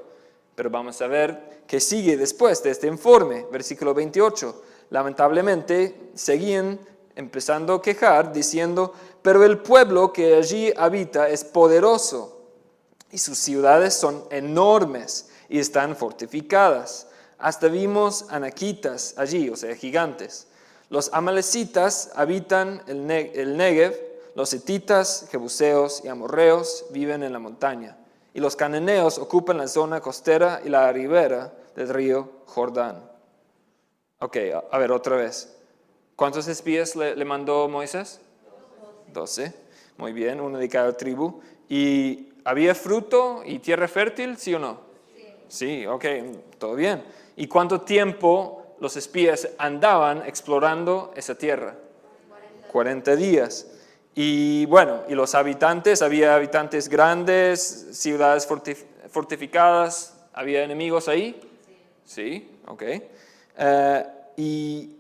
Pero 0.56 0.69
vamos 0.69 1.01
a 1.01 1.07
ver 1.07 1.63
qué 1.68 1.80
sigue 1.80 2.18
después 2.18 2.62
de 2.63 2.72
este 2.72 2.88
informe, 2.88 3.46
versículo 3.51 3.94
28. 3.94 4.63
Lamentablemente 4.90 6.12
seguían 6.16 6.80
empezando 7.16 7.74
a 7.74 7.81
quejar 7.81 8.31
diciendo, 8.31 8.94
pero 9.22 9.44
el 9.44 9.60
pueblo 9.60 10.13
que 10.13 10.36
allí 10.36 10.72
habita 10.75 11.30
es 11.30 11.44
poderoso 11.44 12.40
y 13.12 13.18
sus 13.18 13.38
ciudades 13.38 13.94
son 13.94 14.24
enormes 14.31 15.30
y 15.50 15.60
están 15.60 15.95
fortificadas. 15.95 17.07
Hasta 17.38 17.68
vimos 17.68 18.25
anaquitas 18.30 19.16
allí, 19.18 19.50
o 19.50 19.56
sea, 19.56 19.75
gigantes. 19.75 20.48
Los 20.89 21.13
amalecitas 21.13 22.12
habitan 22.15 22.81
el, 22.88 23.06
Negev, 23.06 23.95
los 24.33 24.51
hetitas, 24.53 25.28
jebuseos 25.30 26.04
y 26.04 26.07
amorreos 26.07 26.85
viven 26.90 27.21
en 27.21 27.31
la 27.31 27.40
montaña, 27.40 27.97
y 28.33 28.40
los 28.40 28.56
cananeos 28.56 29.19
ocupan 29.19 29.57
la 29.57 29.68
zona 29.68 30.02
costera 30.02 30.61
y 30.66 30.69
la 30.69 30.92
ribera 30.92 31.54
del 31.75 31.90
río 31.90 32.30
Jordán. 32.47 33.04
Ok, 34.19 34.37
a 34.71 34.78
ver 34.78 34.92
otra 34.92 35.16
vez. 35.16 35.56
¿Cuántos 36.16 36.47
espías 36.47 36.95
le, 36.95 37.16
le 37.16 37.25
mandó 37.25 37.69
Moisés? 37.69 38.19
12. 39.14 39.54
Muy 39.97 40.11
bien, 40.11 40.42
uno 40.42 40.57
de 40.57 40.68
cada 40.69 40.95
tribu. 40.97 41.40
¿Y 41.69 42.30
había 42.44 42.73
fruto 42.73 43.44
y 43.45 43.59
tierra 43.59 43.87
fértil, 43.87 44.37
sí 44.37 44.54
o 44.54 44.59
no? 44.59 44.80
Sí. 45.16 45.25
Sí, 45.47 45.85
ok, 45.85 46.06
todo 46.57 46.75
bien. 46.75 47.04
¿Y 47.35 47.47
cuánto 47.47 47.81
tiempo 47.81 48.58
los 48.80 48.95
espías 48.95 49.50
andaban 49.57 50.24
explorando 50.26 51.12
esa 51.16 51.36
tierra? 51.36 51.76
40, 52.71 53.16
días. 53.16 53.68
Y 54.16 54.66
bueno, 54.66 55.04
y 55.07 55.16
los 55.16 55.36
habitantes, 55.36 56.02
había 56.02 56.36
habitantes 56.36 56.90
grandes, 56.90 57.88
ciudades 57.92 58.48
fortificadas, 59.09 60.16
había 60.33 60.64
enemigos 60.64 61.07
ahí. 61.07 61.40
Sí, 62.06 62.42
sí 62.42 62.59
ok. 62.68 62.83
Eh, 63.57 64.06
¿Y 64.38 64.95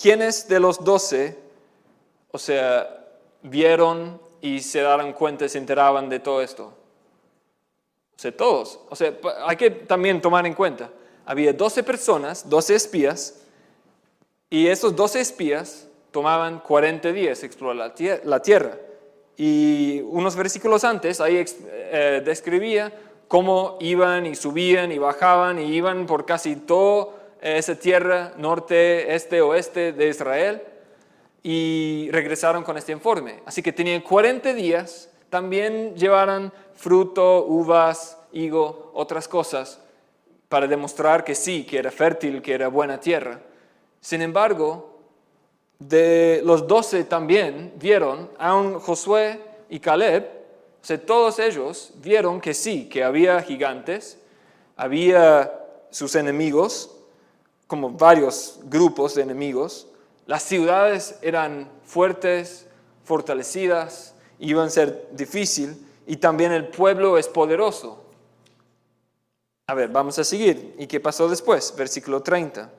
quiénes 0.00 0.48
de 0.48 0.60
los 0.60 0.82
doce, 0.82 1.36
o 2.30 2.38
sea, 2.38 3.04
vieron 3.42 4.20
y 4.40 4.60
se 4.60 4.80
daban 4.80 5.12
cuenta, 5.12 5.48
se 5.48 5.58
enteraban 5.58 6.08
de 6.08 6.20
todo 6.20 6.40
esto? 6.40 6.64
O 6.64 8.20
sea, 8.20 8.36
todos. 8.36 8.80
O 8.88 8.96
sea, 8.96 9.14
hay 9.46 9.56
que 9.56 9.70
también 9.70 10.20
tomar 10.20 10.46
en 10.46 10.54
cuenta. 10.54 10.90
Había 11.28 11.52
12 11.52 11.82
personas, 11.82 12.48
12 12.48 12.74
espías, 12.74 13.42
y 14.48 14.68
esos 14.68 14.96
12 14.96 15.20
espías 15.20 15.86
tomaban 16.10 16.60
40 16.60 17.12
días 17.12 17.42
explorar 17.42 17.92
la 18.24 18.40
tierra. 18.40 18.78
Y 19.36 20.00
unos 20.06 20.36
versículos 20.36 20.84
antes, 20.84 21.20
ahí 21.20 21.44
eh, 21.66 22.22
describía 22.24 22.94
cómo 23.28 23.76
iban 23.82 24.24
y 24.24 24.36
subían 24.36 24.90
y 24.90 24.96
bajaban 24.96 25.58
y 25.58 25.66
iban 25.66 26.06
por 26.06 26.24
casi 26.24 26.56
toda 26.56 27.08
esa 27.42 27.74
tierra, 27.74 28.32
norte, 28.38 29.14
este, 29.14 29.42
oeste 29.42 29.92
de 29.92 30.08
Israel 30.08 30.62
y 31.42 32.08
regresaron 32.10 32.64
con 32.64 32.78
este 32.78 32.92
informe. 32.92 33.42
Así 33.44 33.62
que 33.62 33.74
tenían 33.74 34.00
40 34.00 34.54
días, 34.54 35.10
también 35.28 35.94
llevaron 35.94 36.54
fruto, 36.74 37.44
uvas, 37.44 38.16
higo, 38.32 38.92
otras 38.94 39.28
cosas, 39.28 39.78
para 40.48 40.66
demostrar 40.66 41.24
que 41.24 41.34
sí, 41.34 41.64
que 41.64 41.78
era 41.78 41.90
fértil, 41.90 42.40
que 42.42 42.54
era 42.54 42.68
buena 42.68 42.98
tierra. 42.98 43.40
Sin 44.00 44.22
embargo, 44.22 44.98
de 45.78 46.40
los 46.44 46.66
doce 46.66 47.04
también 47.04 47.74
vieron, 47.76 48.30
aun 48.38 48.80
Josué 48.80 49.40
y 49.68 49.78
Caleb, 49.78 50.24
o 50.80 50.84
sea, 50.84 51.04
todos 51.04 51.38
ellos 51.38 51.92
vieron 51.96 52.40
que 52.40 52.54
sí, 52.54 52.88
que 52.88 53.04
había 53.04 53.42
gigantes, 53.42 54.18
había 54.76 55.52
sus 55.90 56.14
enemigos, 56.14 56.94
como 57.66 57.90
varios 57.90 58.60
grupos 58.64 59.14
de 59.14 59.22
enemigos, 59.22 59.86
las 60.26 60.42
ciudades 60.42 61.18
eran 61.22 61.70
fuertes, 61.84 62.66
fortalecidas, 63.04 64.14
iban 64.38 64.66
a 64.66 64.70
ser 64.70 65.08
difícil, 65.12 65.76
y 66.06 66.16
también 66.16 66.52
el 66.52 66.68
pueblo 66.68 67.18
es 67.18 67.28
poderoso. 67.28 68.04
A 69.68 69.74
ver, 69.74 69.90
vamos 69.90 70.18
a 70.18 70.24
seguir. 70.24 70.74
¿Y 70.78 70.86
qué 70.86 70.98
pasó 70.98 71.28
después? 71.28 71.74
Versículo 71.76 72.22
30. 72.22 72.70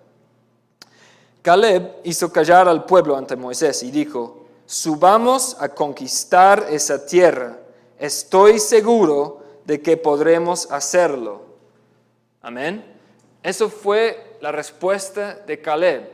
Caleb 1.43 1.98
hizo 2.03 2.34
callar 2.34 2.67
al 2.67 2.86
pueblo 2.86 3.15
ante 3.15 3.36
Moisés 3.36 3.84
y 3.84 3.91
dijo, 3.91 4.48
subamos 4.65 5.55
a 5.60 5.69
conquistar 5.69 6.65
esa 6.67 7.05
tierra. 7.05 7.60
Estoy 8.00 8.58
seguro 8.58 9.43
de 9.65 9.79
que 9.84 9.98
podremos 9.98 10.72
hacerlo. 10.72 11.43
Amén. 12.41 12.84
Eso 13.43 13.69
fue 13.69 14.38
la 14.41 14.51
respuesta 14.51 15.36
de 15.46 15.62
Caleb. 15.62 16.10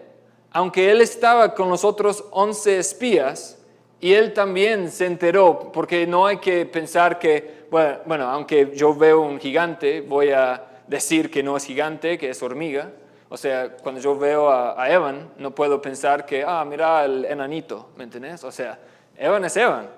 Aunque 0.51 0.91
él 0.91 0.99
estaba 0.99 1.55
con 1.55 1.69
los 1.69 1.85
otros 1.85 2.25
once 2.31 2.77
espías, 2.79 3.57
y 4.05 4.13
él 4.13 4.33
también 4.33 4.91
se 4.91 5.07
enteró, 5.07 5.71
porque 5.73 6.05
no 6.05 6.27
hay 6.27 6.37
que 6.37 6.67
pensar 6.67 7.17
que, 7.17 7.65
bueno, 7.71 7.97
bueno, 8.05 8.29
aunque 8.29 8.71
yo 8.75 8.93
veo 8.93 9.21
un 9.21 9.39
gigante, 9.39 10.01
voy 10.01 10.29
a 10.29 10.63
decir 10.85 11.31
que 11.31 11.41
no 11.41 11.57
es 11.57 11.65
gigante, 11.65 12.15
que 12.19 12.29
es 12.29 12.43
hormiga. 12.43 12.91
O 13.29 13.35
sea, 13.35 13.75
cuando 13.77 13.99
yo 13.99 14.15
veo 14.15 14.51
a, 14.51 14.87
Evan, 14.91 15.31
no 15.39 15.55
puedo 15.55 15.81
pensar 15.81 16.23
que, 16.23 16.43
ah, 16.45 16.63
mira 16.65 17.03
el 17.03 17.25
enanito, 17.25 17.89
¿me 17.97 18.03
entiendes? 18.03 18.43
O 18.43 18.51
sea, 18.51 18.77
Evan 19.17 19.43
es 19.43 19.57
Evan 19.57 19.89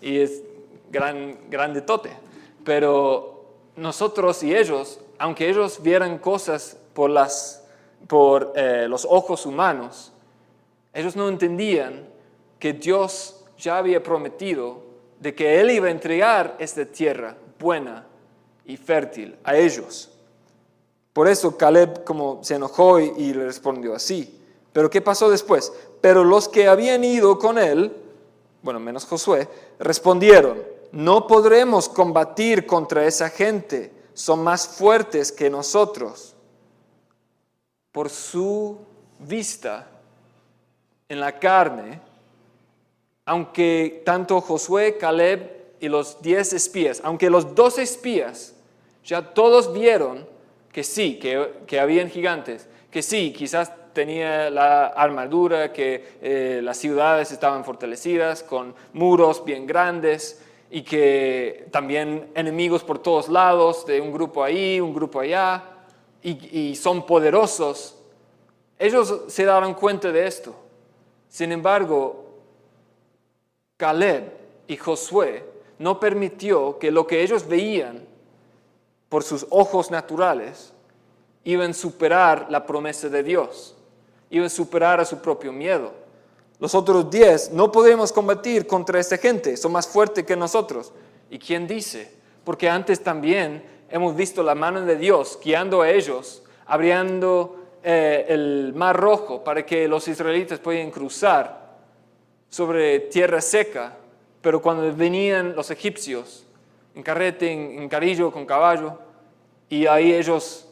y 0.00 0.18
es 0.18 0.42
gran, 0.90 1.48
grande 1.48 1.82
tote. 1.82 2.10
Pero 2.64 3.44
nosotros 3.76 4.42
y 4.42 4.56
ellos, 4.56 4.98
aunque 5.20 5.48
ellos 5.48 5.80
vieran 5.80 6.18
cosas 6.18 6.76
por, 6.94 7.10
las, 7.10 7.64
por 8.08 8.54
eh, 8.56 8.86
los 8.88 9.06
ojos 9.08 9.46
humanos, 9.46 10.12
ellos 10.92 11.14
no 11.14 11.28
entendían 11.28 12.08
que 12.58 12.72
Dios 12.72 13.38
ya 13.58 13.78
había 13.78 14.02
prometido 14.02 14.82
de 15.20 15.34
que 15.34 15.60
Él 15.60 15.70
iba 15.70 15.88
a 15.88 15.90
entregar 15.90 16.56
esta 16.58 16.84
tierra 16.84 17.36
buena 17.58 18.06
y 18.64 18.76
fértil 18.76 19.36
a 19.44 19.56
ellos. 19.56 20.10
Por 21.12 21.28
eso 21.28 21.56
Caleb 21.56 22.04
como 22.04 22.42
se 22.42 22.54
enojó 22.54 22.98
y, 22.98 23.32
le 23.32 23.44
respondió 23.44 23.94
así. 23.94 24.40
Pero 24.72 24.88
¿qué 24.88 25.00
pasó 25.00 25.30
después? 25.30 25.72
Pero 26.00 26.24
los 26.24 26.48
que 26.48 26.68
habían 26.68 27.04
ido 27.04 27.38
con 27.38 27.58
él, 27.58 27.94
bueno, 28.62 28.80
menos 28.80 29.04
Josué, 29.04 29.48
respondieron, 29.78 30.62
no 30.92 31.26
podremos 31.26 31.88
combatir 31.88 32.66
contra 32.66 33.06
esa 33.06 33.28
gente, 33.28 33.92
son 34.14 34.42
más 34.42 34.66
fuertes 34.66 35.30
que 35.30 35.50
nosotros. 35.50 36.34
Por 37.92 38.08
su 38.08 38.78
vista 39.18 39.86
en 41.08 41.20
la 41.20 41.38
carne, 41.38 42.00
aunque 43.24 44.02
tanto 44.04 44.40
Josué, 44.40 44.98
Caleb 44.98 45.62
y 45.80 45.88
los 45.88 46.20
diez 46.22 46.52
espías, 46.52 47.00
aunque 47.04 47.30
los 47.30 47.54
dos 47.54 47.78
espías 47.78 48.54
ya 49.04 49.34
todos 49.34 49.72
vieron 49.72 50.26
que 50.72 50.84
sí, 50.84 51.18
que, 51.18 51.52
que 51.66 51.80
habían 51.80 52.08
gigantes, 52.08 52.68
que 52.90 53.02
sí, 53.02 53.32
quizás 53.32 53.72
tenía 53.92 54.50
la 54.50 54.86
armadura, 54.86 55.72
que 55.72 56.16
eh, 56.22 56.60
las 56.62 56.78
ciudades 56.78 57.30
estaban 57.30 57.64
fortalecidas 57.64 58.42
con 58.42 58.74
muros 58.92 59.44
bien 59.44 59.66
grandes 59.66 60.42
y 60.70 60.82
que 60.82 61.66
también 61.70 62.30
enemigos 62.34 62.82
por 62.82 62.98
todos 62.98 63.28
lados, 63.28 63.84
de 63.84 64.00
un 64.00 64.12
grupo 64.12 64.42
ahí, 64.42 64.80
un 64.80 64.94
grupo 64.94 65.20
allá, 65.20 65.62
y, 66.22 66.70
y 66.70 66.76
son 66.76 67.04
poderosos. 67.04 67.98
Ellos 68.78 69.24
se 69.28 69.44
daban 69.44 69.74
cuenta 69.74 70.10
de 70.10 70.26
esto. 70.26 70.54
Sin 71.28 71.52
embargo, 71.52 72.21
Caleb 73.82 74.32
y 74.68 74.76
Josué 74.76 75.44
no 75.80 75.98
permitió 75.98 76.78
que 76.78 76.92
lo 76.92 77.04
que 77.04 77.20
ellos 77.20 77.48
veían 77.48 78.06
por 79.08 79.24
sus 79.24 79.44
ojos 79.50 79.90
naturales, 79.90 80.72
iban 81.42 81.72
a 81.72 81.74
superar 81.74 82.46
la 82.48 82.64
promesa 82.64 83.08
de 83.08 83.24
Dios, 83.24 83.74
iban 84.30 84.46
a 84.46 84.50
superar 84.50 85.00
a 85.00 85.04
su 85.04 85.18
propio 85.18 85.52
miedo. 85.52 85.92
Los 86.60 86.76
otros 86.76 87.10
diez, 87.10 87.50
no 87.50 87.72
podemos 87.72 88.12
combatir 88.12 88.68
contra 88.68 89.00
esta 89.00 89.16
gente, 89.16 89.56
son 89.56 89.72
más 89.72 89.88
fuertes 89.88 90.24
que 90.24 90.36
nosotros. 90.36 90.92
¿Y 91.28 91.40
quién 91.40 91.66
dice? 91.66 92.08
Porque 92.44 92.70
antes 92.70 93.02
también 93.02 93.64
hemos 93.90 94.14
visto 94.14 94.44
la 94.44 94.54
mano 94.54 94.82
de 94.82 94.94
Dios 94.94 95.40
guiando 95.42 95.82
a 95.82 95.90
ellos, 95.90 96.44
abriendo 96.66 97.56
eh, 97.82 98.26
el 98.28 98.74
mar 98.76 98.96
rojo 98.96 99.42
para 99.42 99.66
que 99.66 99.88
los 99.88 100.06
israelitas 100.06 100.60
puedan 100.60 100.92
cruzar 100.92 101.61
sobre 102.52 103.00
tierra 103.00 103.40
seca. 103.40 103.96
Pero 104.42 104.60
cuando 104.60 104.94
venían 104.94 105.56
los 105.56 105.70
egipcios, 105.70 106.44
en 106.94 107.02
carrete, 107.02 107.50
en, 107.50 107.88
carillo, 107.88 108.30
con 108.30 108.44
caballo, 108.44 108.98
y 109.70 109.86
ahí 109.86 110.12
ellos 110.12 110.68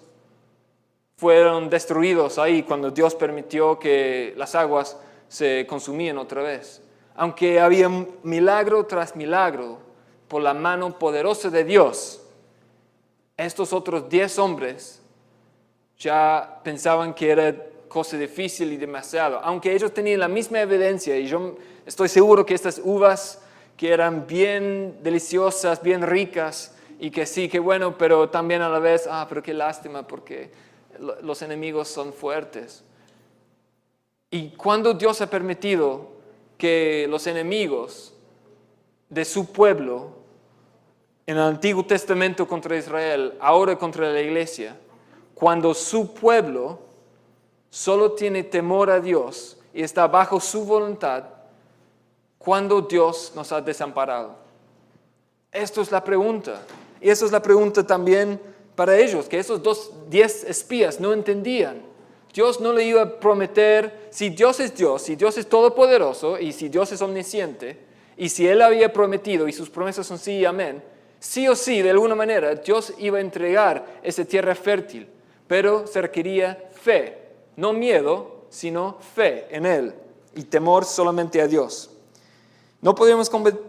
fueron 1.17 1.71
destruidos 1.71 2.39
ahí 2.39 2.63
cuando 2.63 2.91
Dios 2.91 3.15
permitió 3.15 3.79
que 3.79 4.35
las 4.37 4.55
aguas 4.55 4.99
se 5.29 5.67
consumían 5.67 6.19
otra 6.19 6.43
vez. 6.43 6.83
Aunque 7.15 7.61
había 7.61 7.89
milagro 8.23 8.85
tras 8.85 9.17
milagro 9.17 9.79
por 10.29 10.43
la 10.43 10.53
mano 10.53 10.99
poderosa 10.99 11.49
de 11.49 11.65
Dios, 11.65 12.21
estos 13.37 13.73
otros 13.73 14.09
diez 14.09 14.39
hombres 14.39 15.01
ya 15.97 16.61
pensaban 16.63 17.15
que 17.15 17.31
era 17.31 17.55
cosa 17.91 18.17
difícil 18.17 18.73
y 18.73 18.79
demasiado, 18.79 19.41
aunque 19.41 19.75
ellos 19.75 19.93
tenían 19.93 20.21
la 20.21 20.29
misma 20.29 20.63
evidencia 20.63 21.19
y 21.19 21.27
yo 21.27 21.57
estoy 21.85 22.09
seguro 22.09 22.47
que 22.47 22.55
estas 22.55 22.81
uvas 22.83 23.43
que 23.77 23.93
eran 23.93 24.27
bien 24.27 25.01
deliciosas, 25.03 25.83
bien 25.83 26.03
ricas, 26.03 26.75
y 27.01 27.11
que 27.11 27.25
sí, 27.25 27.49
que 27.49 27.59
bueno, 27.59 27.97
pero 27.97 28.29
también 28.29 28.61
a 28.61 28.69
la 28.69 28.79
vez, 28.79 29.09
ah, 29.11 29.25
pero 29.27 29.43
qué 29.43 29.55
lástima 29.55 30.07
porque 30.07 30.51
los 31.23 31.41
enemigos 31.41 31.89
son 31.89 32.13
fuertes. 32.13 32.85
Y 34.31 34.51
cuando 34.51 34.93
Dios 34.93 35.23
ha 35.23 35.31
permitido 35.31 36.11
que 36.59 37.07
los 37.09 37.27
enemigos 37.27 38.13
de 39.09 39.25
su 39.25 39.51
pueblo, 39.51 40.11
en 41.27 41.39
el 41.39 41.43
Antiguo 41.43 41.87
Testamento 41.87 42.47
contra 42.47 42.77
Israel, 42.77 43.33
ahora 43.41 43.77
contra 43.77 44.13
la 44.13 44.21
iglesia, 44.21 44.77
cuando 45.35 45.73
su 45.73 46.13
pueblo 46.13 46.90
solo 47.71 48.13
tiene 48.13 48.43
temor 48.43 48.91
a 48.91 49.01
Dios 49.01 49.57
y 49.73 49.83
está 49.83 50.07
bajo 50.07 50.41
su 50.41 50.65
voluntad, 50.65 51.25
¿Cuándo 52.41 52.81
Dios 52.81 53.33
nos 53.37 53.53
ha 53.53 53.61
desamparado? 53.61 54.35
Esto 55.53 55.83
es 55.83 55.93
la 55.93 56.03
pregunta. 56.03 56.63
Y 56.99 57.11
esa 57.11 57.27
es 57.27 57.33
la 57.33 57.43
pregunta 57.43 57.87
también 57.87 58.41
para 58.75 58.97
ellos, 58.97 59.27
que 59.27 59.39
esos 59.39 59.63
dos, 59.63 59.93
diez 60.09 60.45
espías 60.45 61.01
no 61.01 61.13
entendían. 61.13 61.83
Dios 62.33 62.59
no 62.59 62.73
le 62.73 62.85
iba 62.85 63.03
a 63.03 63.21
prometer, 63.21 64.09
si 64.11 64.31
Dios 64.31 64.59
es 64.59 64.75
Dios, 64.75 65.03
si 65.03 65.17
Dios 65.17 65.37
es 65.37 65.51
todopoderoso 65.51 66.39
y 66.39 66.53
si 66.53 66.71
Dios 66.71 66.91
es 66.93 67.03
omnisciente, 67.03 67.79
y 68.17 68.31
si 68.31 68.49
Él 68.49 68.63
había 68.63 68.91
prometido 68.91 69.47
y 69.47 69.53
sus 69.53 69.69
promesas 69.69 70.07
son 70.07 70.19
sí 70.19 70.39
y 70.39 70.47
amén, 70.47 70.83
sí 71.19 71.47
o 71.47 71.55
sí, 71.55 71.83
de 71.83 71.91
alguna 71.91 72.15
manera, 72.15 72.55
Dios 72.55 72.95
iba 72.97 73.19
a 73.19 73.21
entregar 73.21 73.85
esa 74.03 74.25
tierra 74.25 74.55
fértil, 74.55 75.07
pero 75.47 75.87
se 75.87 76.01
requería 76.01 76.71
fe, 76.73 77.19
no 77.61 77.73
miedo, 77.75 78.47
sino 78.49 78.97
fe 79.15 79.47
en 79.55 79.67
Él 79.67 79.95
y 80.35 80.45
temor 80.45 80.85
solamente 80.85 81.41
a 81.43 81.47
Dios. 81.47 81.91
No 82.81 82.95
podíamos 82.95 83.29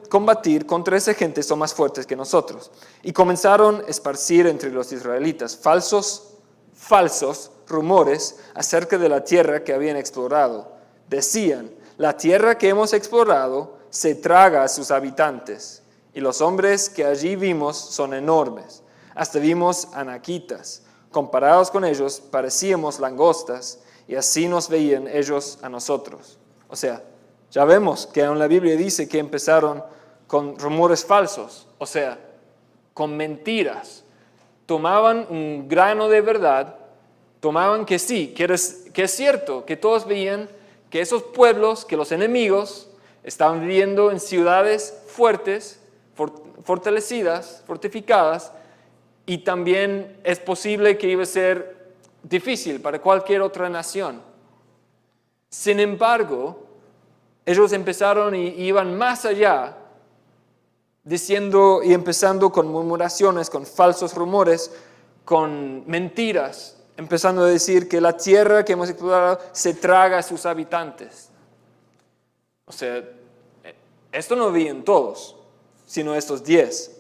combatir 0.10 0.66
contra 0.66 0.96
esa 0.96 1.14
gente, 1.14 1.44
son 1.44 1.60
más 1.60 1.74
fuertes 1.74 2.08
que 2.08 2.16
nosotros. 2.16 2.72
Y 3.04 3.12
comenzaron 3.12 3.82
a 3.82 3.90
esparcir 3.90 4.48
entre 4.48 4.72
los 4.72 4.94
israelitas 4.94 5.58
falsos, 5.58 6.36
falsos 6.74 7.52
rumores 7.68 8.40
acerca 8.56 8.98
de 8.98 9.10
la 9.10 9.26
tierra 9.26 9.66
que 9.66 9.74
habían 9.74 9.98
explorado. 9.98 10.72
Decían, 11.10 11.70
la 11.98 12.16
tierra 12.16 12.58
que 12.58 12.70
hemos 12.70 12.94
explorado 12.94 13.78
se 13.90 14.16
traga 14.16 14.64
a 14.64 14.70
sus 14.70 14.92
habitantes, 14.92 15.84
y 16.14 16.22
los 16.22 16.40
hombres 16.40 16.90
que 16.90 17.06
allí 17.06 17.36
vimos 17.36 17.78
son 17.78 18.14
enormes. 18.14 18.82
Hasta 19.14 19.40
vimos 19.40 19.90
anaquitas. 19.94 20.84
Comparados 21.12 21.70
con 21.70 21.86
ellos, 21.86 22.22
parecíamos 22.32 23.00
langostas, 23.00 23.80
y 24.08 24.16
así 24.16 24.48
nos 24.48 24.70
veían 24.70 25.08
ellos 25.08 25.60
a 25.62 25.70
nosotros. 25.70 26.38
O 26.68 26.76
sea, 26.76 27.04
ya 27.52 27.66
vemos 27.66 28.08
que 28.08 28.22
en 28.22 28.40
la 28.40 28.48
Biblia 28.48 28.76
dice 28.76 29.08
que 29.08 29.20
empezaron 29.20 29.84
con 30.28 30.58
rumores 30.58 31.06
falsos, 31.06 31.68
o 31.78 31.86
sea, 31.86 32.18
con 32.94 33.16
mentiras. 33.16 34.04
Tomaban 34.66 35.28
un 35.30 35.68
grano 35.68 36.08
de 36.08 36.22
verdad, 36.22 36.76
tomaban 37.42 37.86
que 37.86 38.00
sí, 38.00 38.34
que, 38.34 38.46
es 38.46 39.12
cierto, 39.12 39.66
que 39.66 39.76
todos 39.76 40.06
veían 40.06 40.50
que 40.90 41.02
esos 41.02 41.24
pueblos, 41.24 41.84
que 41.84 41.98
los 41.98 42.12
enemigos 42.12 42.90
estaban 43.24 43.62
viviendo 43.62 44.12
en 44.12 44.20
ciudades 44.20 45.04
fuertes, 45.08 45.80
fortalecidas, 46.64 47.64
fortificadas, 47.68 48.52
y 49.32 49.38
también 49.38 50.20
es 50.26 50.40
posible 50.40 50.98
que 50.98 51.08
iba 51.08 51.24
a 51.24 51.26
ser 51.26 51.94
difícil 52.22 52.82
para 52.82 53.00
cualquier 53.00 53.42
otra 53.42 53.70
nación. 53.70 54.22
Sin 55.50 55.80
embargo, 55.80 56.66
ellos 57.46 57.72
empezaron 57.72 58.36
y 58.36 58.50
iban 58.50 58.98
más 58.98 59.24
allá, 59.24 59.78
diciendo 61.06 61.80
y 61.82 61.94
empezando 61.94 62.52
con 62.52 62.68
murmuraciones, 62.68 63.50
con 63.50 63.66
falsos 63.66 64.16
rumores, 64.16 64.70
con 65.24 65.86
mentiras, 65.88 66.76
empezando 66.98 67.44
a 67.44 67.48
decir 67.48 67.88
que 67.88 68.02
la 68.02 68.18
tierra 68.18 68.66
que 68.66 68.74
hemos 68.74 68.90
explorado 68.90 69.40
se 69.54 69.76
traga 69.76 70.18
a 70.18 70.24
sus 70.24 70.46
habitantes. 70.46 71.30
O 72.66 72.74
sea, 72.74 73.02
esto 74.12 74.36
no 74.36 74.52
vi 74.52 74.68
en 74.68 74.84
todos, 74.84 75.38
sino 75.86 76.16
estos 76.16 76.44
diez. 76.44 76.98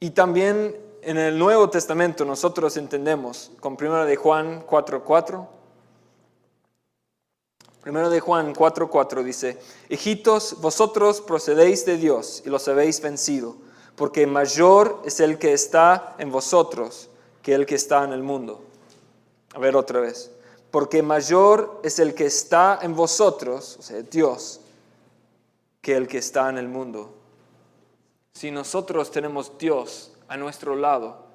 Y 0.00 0.10
también 0.10 0.81
en 1.02 1.18
el 1.18 1.38
Nuevo 1.38 1.68
Testamento 1.68 2.24
nosotros 2.24 2.76
entendemos 2.76 3.50
con 3.60 3.74
1 3.74 4.04
de 4.04 4.16
Juan 4.16 4.64
4.4. 4.64 5.46
1 7.84 8.10
de 8.10 8.20
Juan 8.20 8.54
4.4 8.54 9.22
dice, 9.24 9.58
Hijitos, 9.88 10.60
vosotros 10.60 11.20
procedéis 11.20 11.84
de 11.84 11.96
Dios 11.96 12.42
y 12.46 12.50
los 12.50 12.68
habéis 12.68 13.00
vencido, 13.00 13.56
porque 13.96 14.26
mayor 14.28 15.02
es 15.04 15.18
el 15.18 15.38
que 15.38 15.52
está 15.52 16.14
en 16.18 16.30
vosotros 16.30 17.10
que 17.42 17.54
el 17.54 17.66
que 17.66 17.74
está 17.74 18.04
en 18.04 18.12
el 18.12 18.22
mundo. 18.22 18.62
A 19.54 19.58
ver 19.58 19.74
otra 19.74 19.98
vez. 19.98 20.30
Porque 20.70 21.02
mayor 21.02 21.80
es 21.82 21.98
el 21.98 22.14
que 22.14 22.26
está 22.26 22.78
en 22.80 22.94
vosotros, 22.94 23.76
o 23.80 23.82
sea, 23.82 24.00
Dios, 24.02 24.60
que 25.80 25.96
el 25.96 26.06
que 26.06 26.18
está 26.18 26.48
en 26.48 26.58
el 26.58 26.68
mundo. 26.68 27.12
Si 28.32 28.52
nosotros 28.52 29.10
tenemos 29.10 29.58
Dios 29.58 30.12
a 30.32 30.38
nuestro 30.38 30.74
lado, 30.76 31.26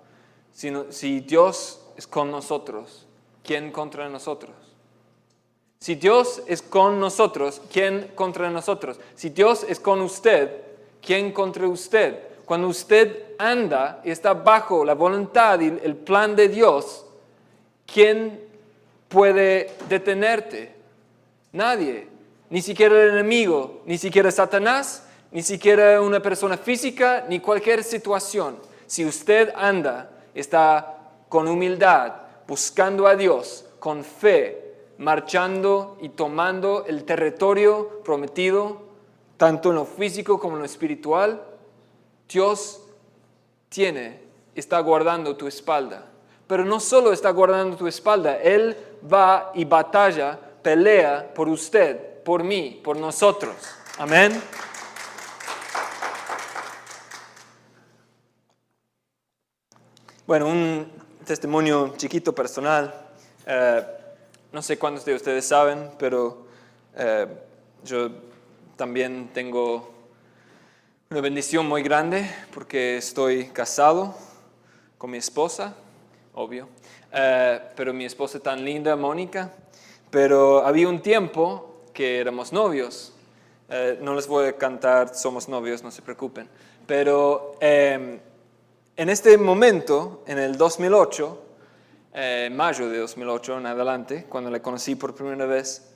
si, 0.52 0.74
si 0.90 1.20
Dios 1.20 1.80
es 1.96 2.08
con 2.08 2.32
nosotros, 2.32 3.06
¿quién 3.44 3.72
contra 3.72 4.10
nosotros? 4.10 4.56
Si 5.80 5.94
Dios 5.94 6.42
es 6.48 6.64
con 6.64 7.00
nosotros, 7.00 7.62
¿quién 7.72 8.12
contra 8.16 8.50
nosotros? 8.50 9.00
Si 9.14 9.30
Dios 9.30 9.64
es 9.70 9.80
con 9.80 10.02
usted, 10.02 10.64
¿quién 11.00 11.32
contra 11.32 11.68
usted? 11.68 12.24
Cuando 12.44 12.70
usted 12.70 13.36
anda 13.38 14.02
y 14.04 14.10
está 14.10 14.34
bajo 14.34 14.84
la 14.84 14.96
voluntad 14.96 15.60
y 15.60 15.68
el 15.68 15.96
plan 15.96 16.36
de 16.36 16.50
Dios, 16.50 17.06
¿quién 17.86 18.42
puede 19.10 19.76
detenerte? 19.88 20.74
Nadie, 21.52 22.08
ni 22.50 22.64
siquiera 22.64 23.00
el 23.00 23.12
enemigo, 23.12 23.84
ni 23.86 24.00
siquiera 24.00 24.32
Satanás, 24.32 25.08
ni 25.32 25.44
siquiera 25.44 26.02
una 26.02 26.20
persona 26.20 26.58
física, 26.58 27.28
ni 27.30 27.40
cualquier 27.40 27.84
situación. 27.84 28.58
Si 28.88 29.06
usted 29.06 29.54
anda, 29.56 30.10
está 30.34 30.98
con 31.30 31.48
humildad, 31.48 32.14
buscando 32.48 33.06
a 33.06 33.16
Dios, 33.16 33.66
con 33.80 34.04
fe, 34.04 34.74
marchando 34.98 35.98
y 36.02 36.10
tomando 36.10 36.86
el 36.88 37.04
territorio 37.04 38.02
prometido, 38.04 38.82
tanto 39.38 39.70
en 39.70 39.76
lo 39.76 39.86
físico 39.86 40.40
como 40.40 40.56
en 40.56 40.60
lo 40.60 40.66
espiritual, 40.66 41.44
Dios 42.28 42.82
tiene, 43.70 44.22
está 44.56 44.80
guardando 44.80 45.36
tu 45.36 45.48
espalda. 45.48 46.06
Pero 46.48 46.66
no 46.66 46.80
solo 46.80 47.12
está 47.12 47.30
guardando 47.32 47.76
tu 47.76 47.88
espalda, 47.88 48.38
Él 48.38 48.76
va 49.12 49.52
y 49.54 49.66
batalla, 49.66 50.40
pelea 50.64 51.34
por 51.34 51.50
usted, 51.50 52.24
por 52.24 52.44
mí, 52.44 52.82
por 52.84 52.98
nosotros. 52.98 53.56
Amén. 53.98 54.42
Bueno, 60.28 60.50
un 60.50 60.92
testimonio 61.26 61.94
chiquito 61.96 62.36
personal. 62.36 62.94
Eh, 63.46 63.82
no 64.52 64.62
sé 64.62 64.78
cuántos 64.78 65.06
de 65.06 65.14
ustedes 65.14 65.46
saben, 65.46 65.90
pero 65.98 66.48
eh, 66.98 67.28
yo 67.86 68.10
también 68.76 69.30
tengo 69.34 69.90
una 71.10 71.22
bendición 71.22 71.66
muy 71.66 71.82
grande 71.82 72.30
porque 72.54 72.98
estoy 72.98 73.46
casado 73.46 74.16
con 74.98 75.12
mi 75.12 75.18
esposa, 75.18 75.74
obvio, 76.34 76.68
eh, 77.14 77.62
pero 77.78 77.94
mi 77.94 78.04
esposa 78.04 78.38
tan 78.42 78.66
linda, 78.66 78.98
Mónica, 78.98 79.54
pero 80.12 80.66
había 80.66 80.90
un 80.90 81.02
tiempo 81.02 81.86
que 81.94 82.20
éramos 82.20 82.52
novios. 82.52 83.14
no 84.02 84.14
les 84.14 84.28
voy 84.28 84.48
a 84.48 84.58
cantar 84.58 85.16
Somos 85.16 85.48
novios, 85.48 85.84
no 85.84 85.92
se 85.92 86.02
preocupen, 86.02 86.50
pero 86.86 87.56
em, 87.62 88.20
en 88.98 89.10
este 89.10 89.38
momento, 89.38 90.24
en 90.26 90.40
el 90.40 90.58
2008, 90.58 91.44
eh, 92.16 92.50
mayo 92.52 92.90
de 92.90 92.98
2008 92.98 93.60
en 93.60 93.66
adelante, 93.68 94.26
cuando 94.28 94.50
la 94.50 94.60
conocí 94.60 94.96
por 94.96 95.14
primera 95.14 95.46
vez, 95.46 95.94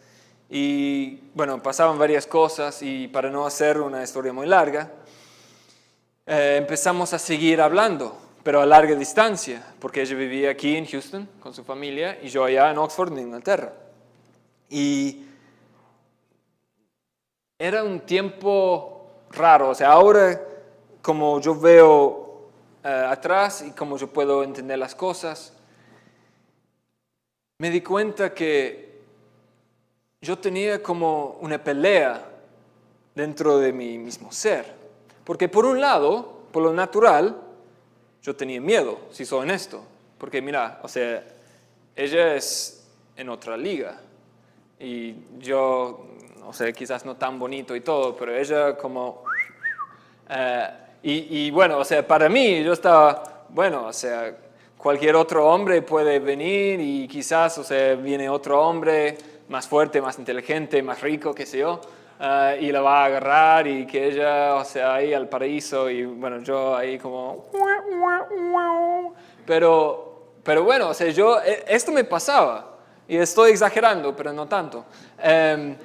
y 0.52 1.16
bueno, 1.34 1.64
pasaban 1.64 1.98
varias 1.98 2.28
cosas 2.28 2.84
y 2.84 3.08
para 3.08 3.32
no 3.32 3.48
hacer 3.48 3.82
una 3.82 4.04
historia 4.04 4.32
muy 4.32 4.46
larga, 4.46 4.92
eh, 6.28 6.58
empezamos 6.60 7.12
a 7.14 7.18
seguir 7.18 7.60
hablando, 7.60 8.16
pero 8.44 8.62
a 8.62 8.68
larga 8.68 8.94
distancia, 8.94 9.66
porque 9.80 10.04
ella 10.04 10.16
vivía 10.16 10.52
aquí 10.52 10.76
en 10.76 10.86
Houston 10.86 11.28
con 11.40 11.56
su 11.56 11.64
familia 11.64 12.20
y 12.22 12.28
yo 12.28 12.44
allá 12.44 12.70
en 12.70 12.78
Oxford, 12.78 13.14
en 13.14 13.20
Inglaterra. 13.20 13.74
Y 14.70 15.26
era 17.58 17.84
un 17.84 18.02
tiempo 18.02 19.24
raro, 19.32 19.70
o 19.70 19.76
sea, 19.76 19.92
ahora 19.92 20.40
como 21.02 21.42
yo 21.42 21.60
veo 21.60 22.31
eh, 22.84 23.06
atrás 23.10 23.63
y 23.67 23.72
cómo 23.72 23.98
yo 23.98 24.08
puedo 24.08 24.44
entender 24.44 24.80
las 24.80 24.96
cosas, 24.96 25.54
me 27.60 27.70
di 27.70 27.82
cuenta 27.82 28.34
que 28.34 29.02
yo 30.20 30.39
tenía 30.39 30.82
como 30.82 31.38
una 31.41 31.63
pelea 31.63 32.28
dentro 33.13 33.60
de 33.60 33.72
mi 33.72 34.00
mismo 34.00 34.32
ser. 34.32 34.65
Porque 35.24 35.48
por 35.48 35.65
un 35.65 35.80
lado, 35.80 36.48
por 36.52 36.63
lo 36.63 36.74
natural, 36.74 37.39
yo 38.24 38.36
tenía 38.36 38.60
miedo, 38.60 38.98
si 39.12 39.26
soy 39.26 39.41
honesto. 39.41 39.84
Porque 40.17 40.41
mira, 40.41 40.80
o 40.82 40.88
sea, 40.88 41.24
ella 41.96 42.36
es 42.36 42.88
en 43.15 43.30
otra 43.30 43.58
liga. 43.58 44.02
Y 44.80 45.15
yo, 45.38 46.08
o 46.44 46.54
sea, 46.54 46.72
quizás 46.72 47.06
no 47.06 47.15
tan 47.15 47.38
bonito 47.38 47.76
y 47.76 47.82
todo, 47.82 48.15
pero 48.15 48.36
ella 48.36 48.76
como... 48.76 49.24
Eh, 50.30 50.70
y, 51.04 51.50
bueno, 51.50 51.80
o 51.80 51.86
sea, 51.86 52.06
para 52.06 52.30
mí 52.30 52.64
yo 52.64 52.74
estaba, 52.74 53.46
bueno, 53.50 53.88
o 53.88 53.94
sea, 53.94 54.36
cualquier 54.78 55.16
otro 55.16 55.48
hombre 55.48 55.82
puede 55.82 56.20
venir 56.20 56.80
y 56.80 57.08
quizás, 57.08 57.58
o 57.58 57.64
sea, 57.64 57.96
viene 57.96 58.30
otro 58.30 58.62
hombre 58.62 59.18
más 59.50 59.68
fuerte, 59.68 60.00
más 60.00 60.20
inteligente, 60.20 60.84
más 60.84 61.02
rico, 61.02 61.34
qué 61.34 61.46
sé 61.46 61.60
yo, 61.60 61.82
eh, 62.20 62.60
y 62.62 62.72
la 62.72 62.82
va 62.82 63.02
a 63.02 63.06
agarrar 63.06 63.68
y 63.68 63.88
que 63.88 64.10
ella, 64.10 64.56
o 64.56 64.64
sea, 64.64 64.96
ahí 64.96 65.14
al 65.14 65.28
paraíso 65.28 65.90
y 65.90 66.06
bueno, 66.06 66.40
yo 66.44 66.76
ahí 66.76 67.00
como... 67.00 67.48
Pero, 69.46 70.34
pero 70.44 70.64
bueno, 70.64 70.90
o 70.90 70.94
sea, 70.94 71.10
yo, 71.10 71.42
e, 71.42 71.66
esto 71.68 71.92
me 71.92 72.04
pasaba 72.04 72.78
y 73.08 73.18
estoy 73.18 73.52
exagerando, 73.52 74.16
pero 74.16 74.32
no 74.34 74.48
tanto. 74.48 74.86
Em, 75.22 75.76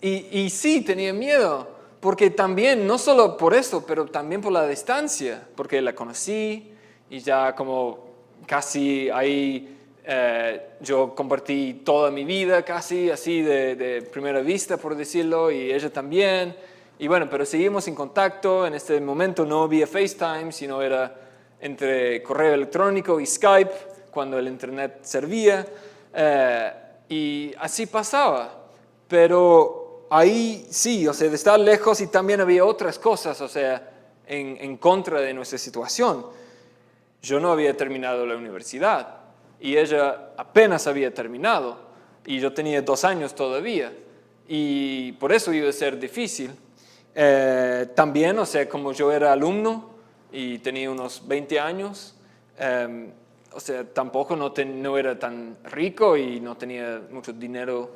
y, 0.00 0.40
y 0.42 0.50
sí, 0.50 0.82
tenía 0.82 1.12
miedo 1.12 1.75
porque 2.00 2.30
también, 2.30 2.86
no 2.86 2.98
solo 2.98 3.36
por 3.36 3.54
eso, 3.54 3.84
pero 3.86 4.06
también 4.06 4.40
por 4.40 4.52
la 4.52 4.66
distancia, 4.66 5.46
porque 5.56 5.80
la 5.80 5.94
conocí 5.94 6.72
y 7.10 7.18
ya 7.20 7.54
como 7.54 8.06
casi 8.46 9.10
ahí 9.10 9.76
eh, 10.08 10.68
yo 10.80 11.16
compartí 11.16 11.82
toda 11.84 12.12
mi 12.12 12.24
vida 12.24 12.62
casi 12.62 13.10
así 13.10 13.42
de, 13.42 14.08
primera 14.12 14.40
vista, 14.40 14.76
por 14.76 14.94
decirlo, 14.94 15.50
y 15.50 15.72
ella 15.72 15.92
también. 15.92 16.54
Y 16.98 17.08
bueno, 17.08 17.28
pero 17.28 17.44
seguimos 17.44 17.88
en 17.88 17.96
contacto. 17.96 18.66
En 18.66 18.74
este 18.74 19.00
momento 19.00 19.44
no 19.44 19.64
había 19.64 19.86
FaceTime, 19.86 20.52
sino 20.52 20.80
era 20.80 21.12
entre 21.60 22.22
correo 22.22 22.54
electrónico 22.54 23.18
y 23.18 23.26
Skype, 23.26 23.72
cuando 24.12 24.38
el 24.38 24.46
Internet 24.46 24.98
servía. 25.02 25.66
Eh, 26.14 26.72
y 27.08 27.52
así 27.58 27.86
pasaba. 27.86 28.68
Pero 29.08 29.85
ahí 30.10 30.66
sí, 30.70 31.06
o 31.06 31.12
sea, 31.12 31.28
de 31.28 31.36
estar 31.36 31.58
lejos 31.58 32.00
y 32.00 32.06
también 32.06 32.40
había 32.40 32.64
otras 32.64 32.98
cosas, 32.98 33.40
o 33.40 33.48
sea, 33.48 33.90
en, 34.26 34.56
en, 34.60 34.76
contra 34.76 35.20
de 35.20 35.32
nuestra 35.34 35.58
situación. 35.58 36.26
Yo 37.22 37.40
no 37.40 37.52
había 37.52 37.76
terminado 37.76 38.26
la 38.26 38.36
universidad 38.36 39.20
y 39.60 39.76
ella 39.76 40.30
apenas 40.36 40.86
había 40.86 41.12
terminado 41.12 41.78
y 42.24 42.40
yo 42.40 42.52
tenía 42.52 42.82
dos 42.82 43.04
años 43.04 43.34
todavía 43.34 43.92
y 44.48 45.12
por 45.12 45.32
eso 45.32 45.52
iba 45.52 45.68
a 45.68 45.72
ser 45.72 45.98
difícil. 45.98 46.50
Eh, 47.14 47.86
también, 47.94 48.38
o 48.38 48.46
sea, 48.46 48.68
como 48.68 48.92
yo 48.92 49.10
era 49.10 49.32
alumno 49.32 49.90
y 50.30 50.58
tenía 50.58 50.90
unos 50.90 51.26
20 51.26 51.58
años, 51.58 52.14
eh, 52.58 53.10
o 53.52 53.60
sea, 53.60 53.84
tampoco 53.84 54.36
no, 54.36 54.52
no, 54.66 54.98
era 54.98 55.18
tan 55.18 55.56
rico 55.64 56.16
y 56.16 56.40
no 56.40 56.56
tenía 56.56 57.00
mucho 57.10 57.32
dinero 57.32 57.90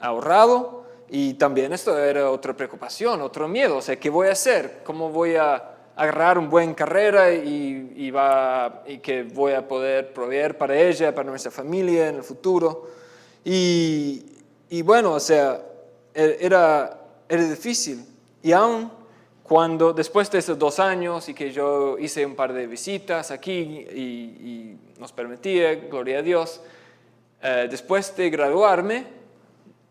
ahorrado 0.00 0.86
y 1.08 1.34
también 1.34 1.72
esto 1.72 1.98
era 1.98 2.30
otra 2.30 2.54
preocupación, 2.54 3.20
otro 3.20 3.46
miedo, 3.48 3.76
o 3.76 3.82
sea, 3.82 3.96
¿qué 3.96 4.08
voy 4.08 4.28
a 4.28 4.32
hacer? 4.32 4.80
¿Cómo 4.84 5.10
voy 5.10 5.36
a 5.36 5.62
agarrar 5.94 6.38
una 6.38 6.48
buena 6.48 6.74
carrera 6.74 7.32
y, 7.32 7.92
y, 7.96 8.10
va, 8.10 8.82
y 8.86 8.98
que 8.98 9.22
voy 9.24 9.52
a 9.52 9.66
poder 9.66 10.12
proveer 10.12 10.56
para 10.56 10.74
ella, 10.78 11.14
para 11.14 11.28
nuestra 11.28 11.50
familia 11.50 12.08
en 12.08 12.16
el 12.16 12.22
futuro? 12.22 12.88
Y, 13.44 14.24
y 14.70 14.82
bueno, 14.82 15.12
o 15.12 15.20
sea, 15.20 15.60
e, 16.14 16.38
era, 16.40 16.98
era 17.28 17.48
difícil. 17.48 18.04
Y 18.42 18.52
aún 18.52 18.90
cuando 19.42 19.92
después 19.92 20.30
de 20.30 20.38
esos 20.38 20.58
dos 20.58 20.78
años 20.78 21.28
y 21.28 21.34
que 21.34 21.52
yo 21.52 21.98
hice 21.98 22.24
un 22.24 22.34
par 22.34 22.52
de 22.54 22.66
visitas 22.66 23.30
aquí 23.30 23.52
y, 23.52 24.78
nos 24.98 25.12
permitía, 25.12 25.74
gloria 25.74 26.20
a 26.20 26.22
Dios, 26.22 26.60
eh, 27.42 27.66
después 27.68 28.16
de 28.16 28.30
graduarme, 28.30 29.04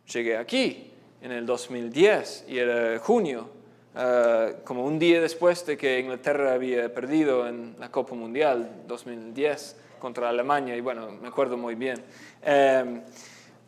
llegué 0.08 0.38
aquí 0.38 0.91
en 1.22 1.32
el 1.32 1.46
2010 1.46 2.46
y 2.48 2.58
era 2.58 3.00
junio, 3.00 3.48
uh, 3.96 4.64
como 4.64 4.86
un 4.86 4.98
día 4.98 5.22
después 5.22 5.66
de 5.66 5.78
que 5.78 6.00
Inglaterra 6.00 6.54
había 6.54 6.94
perdido 6.94 7.48
en 7.48 7.76
la 7.80 7.90
Copa 7.90 8.16
Mundial 8.16 8.84
2010 8.88 9.76
contra 10.00 10.30
Alemania 10.30 10.76
y 10.76 10.82
bueno, 10.82 11.10
me 11.22 11.28
acuerdo 11.28 11.58
muy 11.58 11.76
bien. 11.76 12.04
Um, 12.46 13.02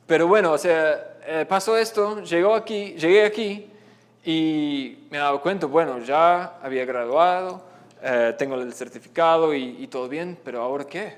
pero 0.06 0.28
bueno, 0.28 0.52
o 0.52 0.58
sea, 0.58 1.18
eh, 1.26 1.46
pasó 1.48 1.78
esto, 1.78 2.22
llegó 2.24 2.56
aquí, 2.56 2.94
llegué 2.96 3.26
aquí 3.26 3.70
y 4.26 5.08
me 5.10 5.18
he 5.18 5.22
dado 5.22 5.42
cuenta, 5.42 5.66
bueno, 5.66 6.00
ya 6.00 6.58
había 6.62 6.84
graduado, 6.86 7.64
eh, 8.02 8.34
tengo 8.38 8.56
el 8.56 8.74
certificado 8.74 9.54
y, 9.54 9.78
y, 9.80 9.88
todo 9.88 10.10
bien, 10.10 10.38
pero 10.44 10.62
ahora 10.62 10.86
qué? 10.86 11.14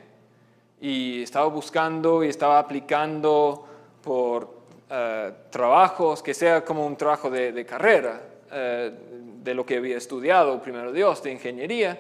Y 0.80 1.24
estaba 1.24 1.48
buscando 1.48 2.24
y 2.24 2.28
estaba 2.28 2.60
aplicando 2.60 3.68
por 4.04 4.55
eh, 4.90 5.32
trabajos, 5.50 6.22
que 6.22 6.34
sea 6.34 6.64
como 6.64 6.86
un 6.86 6.96
trabajo 6.96 7.30
de, 7.30 7.66
carrera, 7.66 8.22
eh, 8.52 8.92
de 9.44 9.54
lo 9.54 9.66
que 9.66 9.78
había 9.78 9.98
estudiado, 9.98 10.62
primero 10.62 10.92
Dios, 10.92 11.24
de 11.24 11.32
ingeniería. 11.32 12.00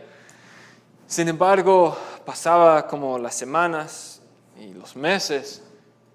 Sin 1.07 1.27
embargo, 1.27 1.97
pasaba 2.25 2.87
como 2.87 3.17
las 3.17 3.35
semanas 3.35 4.21
y 4.59 4.73
los 4.73 4.95
meses 4.95 5.63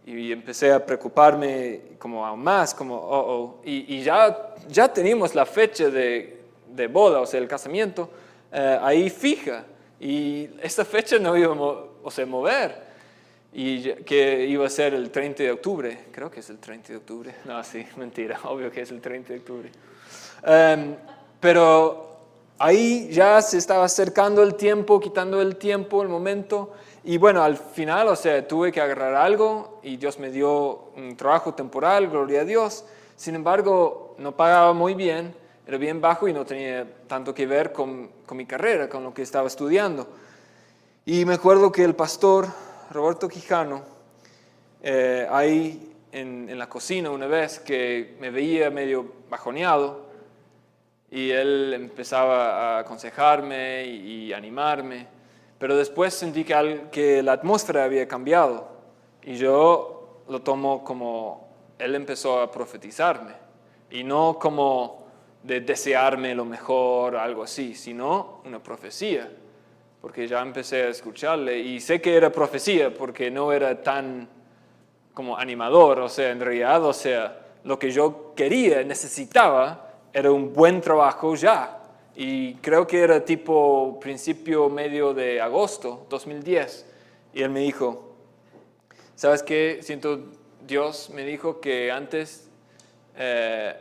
y 0.07 0.33
empecé 0.33 0.73
a 0.73 0.85
preocuparme 0.85 1.83
como 1.99 2.25
aún 2.27 2.43
más, 2.43 2.75
como, 2.75 2.97
oh, 2.97 3.35
oh. 3.35 3.61
Y, 3.65 4.03
ya, 4.03 4.55
ya 4.69 4.93
teníamos 4.93 5.35
la 5.35 5.47
fecha 5.47 5.91
de, 5.91 6.41
de 6.69 6.87
boda, 6.87 7.21
o 7.21 7.27
sea, 7.27 7.41
el 7.41 7.49
casamiento, 7.49 8.11
eh, 8.53 8.79
ahí 8.81 9.11
fija. 9.11 9.65
Y 10.01 10.49
esta 10.63 10.85
fecha 10.85 11.19
no 11.19 11.37
iba 11.37 11.53
a 11.53 11.59
o 12.03 12.11
sea, 12.11 12.27
mover 12.27 12.90
y 13.53 13.93
que 14.05 14.47
iba 14.47 14.67
a 14.67 14.71
ser 14.71 14.95
el 14.95 15.11
30 15.11 15.43
de 15.43 15.51
octubre, 15.51 16.07
creo 16.13 16.31
que 16.31 16.41
es 16.41 16.51
el 16.51 16.59
30 16.59 16.89
de 16.89 16.97
octubre, 16.97 17.35
no, 17.45 17.63
sí, 17.65 17.85
mentira, 17.97 18.39
obvio 18.45 18.71
que 18.71 18.83
es 18.83 18.91
el 18.91 19.01
30 19.01 19.33
de 19.33 19.39
octubre. 19.39 19.71
Em, 20.45 20.95
pero 21.41 22.19
ahí 22.59 23.09
ya 23.11 23.43
se 23.43 23.59
estaba 23.59 23.85
acercando 23.85 24.43
el 24.43 24.55
tiempo, 24.55 25.01
quitando 25.01 25.41
el 25.41 25.57
tiempo, 25.57 26.03
el 26.03 26.09
momento, 26.09 26.75
y 27.03 27.17
bueno, 27.17 27.43
al 27.43 27.57
final, 27.57 28.09
o 28.09 28.17
sea, 28.17 28.47
tuve 28.47 28.71
que 28.71 28.81
agarrar 28.81 29.15
algo 29.15 29.81
y 29.83 29.97
Dios 29.97 30.19
me 30.19 30.31
dio 30.31 30.91
un 30.97 31.17
trabajo 31.17 31.55
temporal, 31.55 32.09
gloria 32.09 32.43
a 32.43 32.45
Dios, 32.45 32.85
sin 33.17 33.35
embargo, 33.35 34.15
no 34.19 34.37
pagaba 34.37 34.73
muy 34.75 34.95
bien, 34.95 35.35
era 35.67 35.79
bien 35.79 36.01
bajo 36.01 36.29
y 36.29 36.33
no 36.33 36.45
tenía 36.45 36.87
tanto 37.07 37.35
que 37.35 37.47
ver 37.47 37.73
con, 37.73 38.11
con 38.27 38.37
mi 38.37 38.47
carrera, 38.47 38.89
con 38.89 39.03
lo 39.03 39.15
que 39.15 39.23
estaba 39.23 39.47
estudiando. 39.47 40.07
Y 41.07 41.25
me 41.25 41.35
acuerdo 41.35 41.73
que 41.73 41.85
el 41.85 41.95
pastor 41.95 42.49
Roberto 42.91 43.29
Quijano, 43.29 43.85
eh, 44.83 45.25
ahí 45.31 45.95
en, 46.11 46.59
la 46.59 46.69
cocina 46.69 47.11
una 47.11 47.29
vez 47.29 47.61
que 47.61 48.17
me 48.19 48.31
veía 48.31 48.69
medio 48.69 49.13
bajoneado 49.31 50.07
y 51.09 51.31
él 51.31 51.73
empezaba 51.73 52.79
a 52.79 52.79
aconsejarme 52.81 53.85
y, 53.85 54.33
animarme, 54.33 55.07
pero 55.57 55.77
después 55.77 56.15
sentí 56.15 56.45
que, 56.45 57.23
la 57.23 57.33
atmósfera 57.33 57.85
había 57.85 58.09
cambiado 58.09 58.69
y 59.23 59.37
yo 59.37 60.23
lo 60.29 60.43
tomo 60.43 60.83
como 60.83 61.49
él 61.79 61.95
empezó 61.95 62.41
a 62.41 62.51
profetizarme 62.51 63.35
y 63.89 64.03
no 64.03 64.37
como 64.37 65.07
de 65.45 65.61
desearme 65.61 66.35
lo 66.35 66.45
mejor, 66.45 67.15
algo 67.15 67.45
así, 67.45 67.77
sino 67.77 68.41
una 68.45 68.61
profecía 68.61 69.31
porque 70.01 70.27
ya 70.27 70.41
empecé 70.41 70.85
a 70.85 70.89
escucharle 70.89 71.59
y 71.59 71.81
sé 71.81 72.01
que 72.01 72.17
era 72.17 72.31
profecía 72.31 72.93
porque 72.93 73.31
no 73.31 73.53
era 73.53 73.83
tan 73.83 74.29
como 75.15 75.37
animador, 75.37 76.01
o 76.01 76.09
sea, 76.09 76.31
en 76.31 76.41
realidad, 76.41 76.83
o 76.85 76.93
sea, 76.93 77.41
lo 77.65 77.79
que 77.79 77.91
yo 77.91 78.33
quería, 78.35 78.83
necesitaba, 78.83 79.91
era 80.13 80.31
un 80.31 80.53
buen 80.53 80.81
trabajo 80.81 81.35
ya. 81.35 81.79
Y 82.15 82.55
creo 82.55 82.87
que 82.87 83.01
era 83.01 83.25
tipo 83.25 83.99
principio 84.01 84.69
medio 84.69 85.15
de 85.15 85.41
agosto 85.41 86.07
2010. 86.09 86.87
Y 87.35 87.43
él 87.43 87.51
me 87.51 87.61
dijo, 87.61 88.15
¿sabes 89.15 89.43
qué? 89.43 89.81
Siento, 89.83 90.21
Dios 90.67 91.11
me 91.11 91.25
dijo 91.25 91.61
que 91.61 91.91
antes 91.93 92.49
eh, 93.17 93.77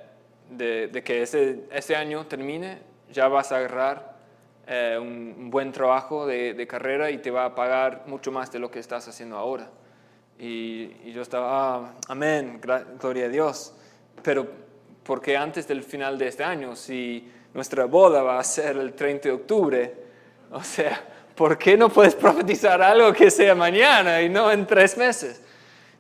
de, 0.50 1.02
que 1.04 1.22
ese, 1.24 1.62
ese 1.72 1.96
año 1.96 2.26
termine, 2.28 2.80
ya 3.12 3.28
vas 3.28 3.52
a 3.52 3.58
agarrar 3.58 4.09
eh, 4.72 5.00
un, 5.02 5.50
buen 5.50 5.72
trabajo 5.72 6.28
de, 6.28 6.68
carrera 6.68 7.10
y 7.10 7.18
te 7.18 7.32
va 7.32 7.46
a 7.46 7.56
pagar 7.56 8.04
mucho 8.06 8.32
más 8.32 8.52
de 8.52 8.60
lo 8.60 8.70
que 8.70 8.78
estás 8.78 9.08
haciendo 9.08 9.36
ahora. 9.36 9.68
Y, 10.38 11.12
yo 11.12 11.24
estaba, 11.24 11.76
ah, 11.76 11.94
amén, 12.08 12.62
gloria 13.00 13.26
a 13.26 13.30
Dios. 13.30 13.74
Pero, 14.22 14.48
porque 15.04 15.36
antes 15.36 15.68
del 15.68 15.82
final 15.82 16.20
de 16.20 16.28
este 16.28 16.44
año? 16.44 16.76
Si 16.76 17.28
nuestra 17.52 17.86
boda 17.86 18.22
va 18.22 18.40
a 18.40 18.44
ser 18.44 18.78
el 18.78 18.94
30 18.94 19.30
de 19.30 19.34
octubre, 19.34 19.96
o 20.52 20.62
sea, 20.62 21.04
¿por 21.34 21.58
qué 21.58 21.76
no 21.76 21.90
puedes 21.90 22.14
profetizar 22.14 22.80
algo 22.80 23.12
que 23.12 23.32
sea 23.32 23.56
mañana 23.56 24.22
y 24.22 24.30
no 24.30 24.52
en 24.52 24.68
tres 24.68 24.96
meses? 24.98 25.42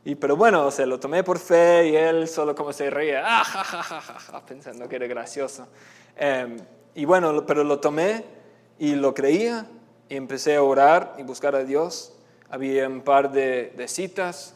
Y, 0.06 0.14
pero 0.14 0.36
bueno, 0.36 0.68
o 0.68 0.72
sea, 0.72 0.86
lo 0.86 1.00
tomé 1.00 1.24
por 1.24 1.40
fe 1.40 1.88
y 1.88 1.96
él 1.96 2.28
solo 2.28 2.54
como 2.54 2.72
se 2.72 2.88
reía, 2.92 3.24
ah, 3.26 4.44
pensando 4.48 4.88
que 4.88 4.98
era 4.98 5.08
gracioso. 5.08 5.68
Em, 6.16 6.58
y 6.94 7.06
bueno, 7.06 7.44
pero 7.48 7.64
lo 7.64 7.80
tomé 7.80 8.38
y 8.80 8.96
lo 8.96 9.14
creía 9.14 9.68
y 10.08 10.16
empecé 10.16 10.56
a 10.56 10.64
orar 10.64 11.16
y 11.20 11.24
buscar 11.24 11.56
a 11.56 11.64
Dios. 11.64 12.14
Había 12.50 12.88
un 12.88 13.02
par 13.02 13.32
de, 13.32 13.86
citas 13.88 14.56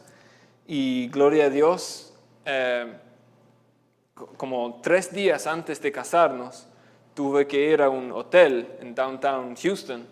y 0.66 1.08
gloria 1.08 1.44
a 1.44 1.50
Dios, 1.50 2.14
eh, 2.46 2.92
como 4.36 4.80
tres 4.82 5.12
días 5.12 5.46
antes 5.46 5.80
de 5.80 5.92
casarnos, 5.92 6.66
tuve 7.14 7.46
que 7.46 7.70
ir 7.70 7.82
a 7.82 7.90
un 7.90 8.10
hotel 8.10 8.68
en 8.80 8.94
downtown 8.94 9.54
Houston 9.54 10.06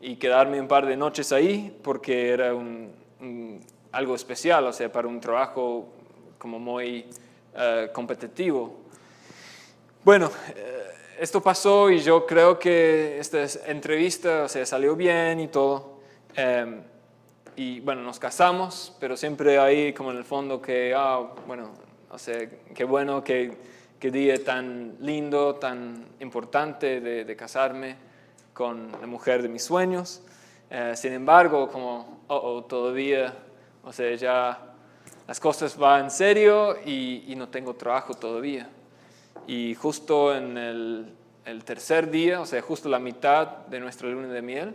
y 0.00 0.16
quedarme 0.16 0.60
un 0.60 0.68
par 0.68 0.86
de 0.86 0.96
noches 0.96 1.32
ahí 1.32 1.76
porque 1.82 2.30
era 2.30 2.52
algo 3.90 4.14
especial, 4.14 4.66
o 4.66 4.72
sea, 4.72 4.92
para 4.92 5.08
un 5.08 5.20
trabajo 5.20 5.88
como 6.38 6.58
muy 6.58 7.06
eh, 7.56 7.88
competitivo. 7.92 8.83
Bueno, 10.04 10.30
eh, 10.54 10.92
esto 11.18 11.42
pasó 11.42 11.88
y 11.88 11.98
yo 12.00 12.26
creo 12.26 12.58
que 12.58 13.18
esta 13.18 13.46
entrevista 13.66 14.42
o 14.42 14.48
sea, 14.50 14.66
salió 14.66 14.94
bien 14.94 15.40
y 15.40 15.48
todo. 15.48 16.00
Em, 16.36 16.82
y 17.56 17.80
bueno, 17.80 18.02
nos 18.02 18.18
casamos, 18.18 18.94
pero 19.00 19.16
siempre 19.16 19.58
ahí 19.58 19.94
como 19.94 20.10
en 20.10 20.18
el 20.18 20.24
fondo 20.24 20.60
que, 20.60 20.92
ah, 20.94 21.26
bueno, 21.46 21.70
o 22.10 22.18
sea, 22.18 22.46
qué 22.74 22.84
bueno, 22.84 23.24
qué, 23.24 23.56
qué 23.98 24.10
día 24.10 24.44
tan 24.44 24.94
lindo, 25.00 25.54
tan 25.54 26.04
importante 26.20 27.00
de, 27.00 27.34
casarme 27.34 27.96
con 28.52 28.92
la 29.00 29.06
mujer 29.06 29.40
de 29.40 29.48
mis 29.48 29.64
sueños. 29.64 30.20
Eh, 30.68 30.92
sin 30.96 31.14
embargo, 31.14 31.70
como, 31.70 32.24
oh, 32.28 32.36
oh, 32.36 32.64
todavía, 32.64 33.32
o 33.82 33.90
sea, 33.90 34.14
ya 34.16 34.74
las 35.26 35.40
cosas 35.40 35.78
van 35.78 36.04
en 36.04 36.10
serio 36.10 36.76
y 36.84 37.32
no 37.38 37.48
tengo 37.48 37.72
trabajo 37.72 38.12
todavía. 38.12 38.68
Y 39.46 39.74
justo 39.74 40.34
en 40.34 40.56
el, 40.56 41.14
el, 41.44 41.64
tercer 41.64 42.10
día, 42.10 42.40
o 42.40 42.46
sea, 42.46 42.60
justo 42.62 42.88
la 42.88 42.98
mitad 42.98 43.66
de 43.66 43.80
nuestra 43.80 44.08
luna 44.08 44.28
de 44.28 44.42
miel, 44.42 44.74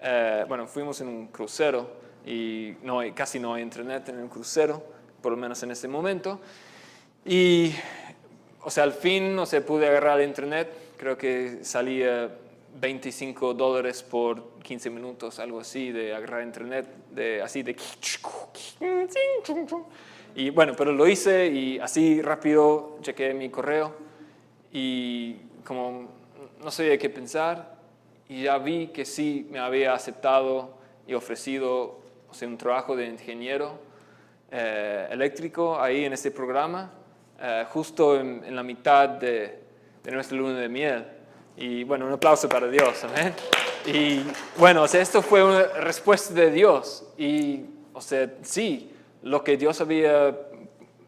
eh, 0.00 0.44
bueno, 0.48 0.66
fuimos 0.66 1.00
en 1.00 1.08
un 1.08 1.28
crucero 1.28 1.88
y 2.26 2.74
no 2.82 3.00
hay, 3.00 3.12
casi 3.12 3.38
no 3.38 3.54
hay 3.54 3.62
internet 3.62 4.08
en 4.08 4.18
el 4.18 4.28
crucero, 4.28 4.82
por 5.20 5.32
lo 5.32 5.38
menos 5.38 5.62
en 5.62 5.70
este 5.70 5.86
momento. 5.86 6.40
Y, 7.24 7.72
o 8.62 8.70
sea, 8.70 8.84
al 8.84 8.92
fin, 8.92 9.36
no 9.36 9.46
se 9.46 9.60
pude 9.60 9.86
agarrar 9.86 10.20
el 10.20 10.28
internet, 10.28 10.72
creo 10.96 11.16
que 11.16 11.64
salía 11.64 12.30
25 12.80 13.54
dólares 13.54 14.02
por 14.02 14.58
15 14.62 14.90
minutos, 14.90 15.38
algo 15.38 15.60
así, 15.60 15.92
de 15.92 16.14
agarrar 16.14 16.42
internet, 16.42 16.88
de, 17.10 17.42
así 17.42 17.62
de... 17.62 17.76
Y 20.34 20.50
bueno, 20.50 20.74
pero 20.76 20.92
lo 20.92 21.06
hice 21.06 21.46
y 21.48 21.78
así 21.78 22.22
rápido 22.22 22.98
chequeé 23.02 23.34
mi 23.34 23.50
correo 23.50 23.94
y 24.72 25.34
como 25.64 26.08
no 26.62 26.70
sabía 26.70 26.96
qué 26.96 27.10
pensar 27.10 27.74
y 28.28 28.44
ya 28.44 28.56
vi 28.56 28.88
que 28.88 29.04
sí 29.04 29.46
me 29.50 29.58
había 29.58 29.92
aceptado 29.92 30.78
y 31.06 31.12
ofrecido 31.14 32.00
o 32.30 32.34
sea, 32.34 32.48
un 32.48 32.56
trabajo 32.56 32.96
de 32.96 33.06
ingeniero 33.06 33.78
eh, 34.50 35.08
eléctrico 35.10 35.78
ahí 35.78 36.06
en 36.06 36.14
este 36.14 36.30
programa, 36.30 36.90
eh, 37.38 37.66
justo 37.68 38.18
en, 38.18 38.54
la 38.54 38.62
mitad 38.62 39.08
de, 39.08 39.60
de, 40.02 40.12
nuestra 40.12 40.36
luna 40.36 40.58
de 40.58 40.68
miel. 40.68 41.06
Y 41.56 41.84
bueno, 41.84 42.06
un 42.06 42.12
aplauso 42.12 42.48
para 42.48 42.68
Dios, 42.68 43.04
amén. 43.04 43.34
Y 43.84 44.22
bueno, 44.56 44.82
o 44.84 44.88
sea, 44.88 45.02
esto 45.02 45.20
fue 45.20 45.44
una 45.44 45.64
respuesta 45.80 46.32
de 46.32 46.50
Dios. 46.50 47.06
Y, 47.18 47.64
o 47.92 48.00
sea, 48.00 48.30
sí, 48.42 48.91
lo 49.22 49.44
que 49.44 49.56
Dios 49.56 49.80
había 49.80 50.36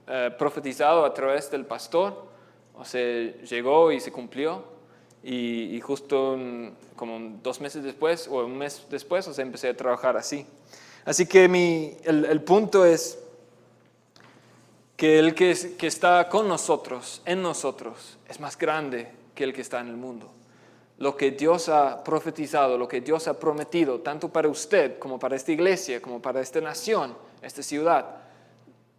eh, 0.07 0.31
profetizado 0.38 1.05
a 1.05 1.14
través 1.14 1.50
del 1.50 1.64
pastor, 1.66 2.27
o 2.74 2.85
sea, 2.85 3.00
llegó 3.42 3.92
y 3.92 4.00
se 4.00 4.12
cumplió. 4.12 4.74
Y, 5.27 5.81
justo 5.81 6.38
como 6.96 7.38
dos 7.42 7.59
meses 7.59 7.83
después 7.83 8.29
o 8.29 8.44
un 8.44 8.59
mes 8.59 8.85
después, 8.90 9.27
o 9.27 9.33
sea, 9.33 9.42
empecé 9.42 9.68
a 9.68 9.77
trabajar 9.77 10.18
así. 10.18 10.46
Así 11.07 11.27
que 11.27 11.48
mi, 11.48 11.96
el, 12.05 12.27
el 12.27 12.42
punto 12.42 12.85
es 12.85 13.18
que 14.98 15.18
el 15.18 15.35
que, 15.35 15.57
que 15.79 15.87
está 15.87 16.29
con 16.29 16.46
nosotros, 16.46 17.22
en 17.24 17.40
nosotros, 17.40 18.18
es 18.29 18.38
más 18.38 18.59
grande 18.59 19.11
que 19.35 19.44
el 19.44 19.55
que 19.55 19.62
está 19.62 19.81
en 19.81 19.88
el 19.88 19.96
mundo. 19.96 20.31
Lo 21.05 21.19
que 21.19 21.33
Dios 21.33 21.69
ha 21.69 22.03
profetizado, 22.03 22.79
lo 22.79 22.88
que 22.88 23.03
Dios 23.03 23.29
ha 23.29 23.38
prometido, 23.38 24.01
tanto 24.01 24.31
para 24.31 24.49
usted 24.49 24.99
como 24.99 25.19
para 25.19 25.37
esta 25.37 25.53
iglesia, 25.53 26.01
como 26.01 26.23
para 26.23 26.40
esta 26.40 26.62
nación, 26.62 27.14
esta 27.43 27.62
ciudad, 27.62 28.23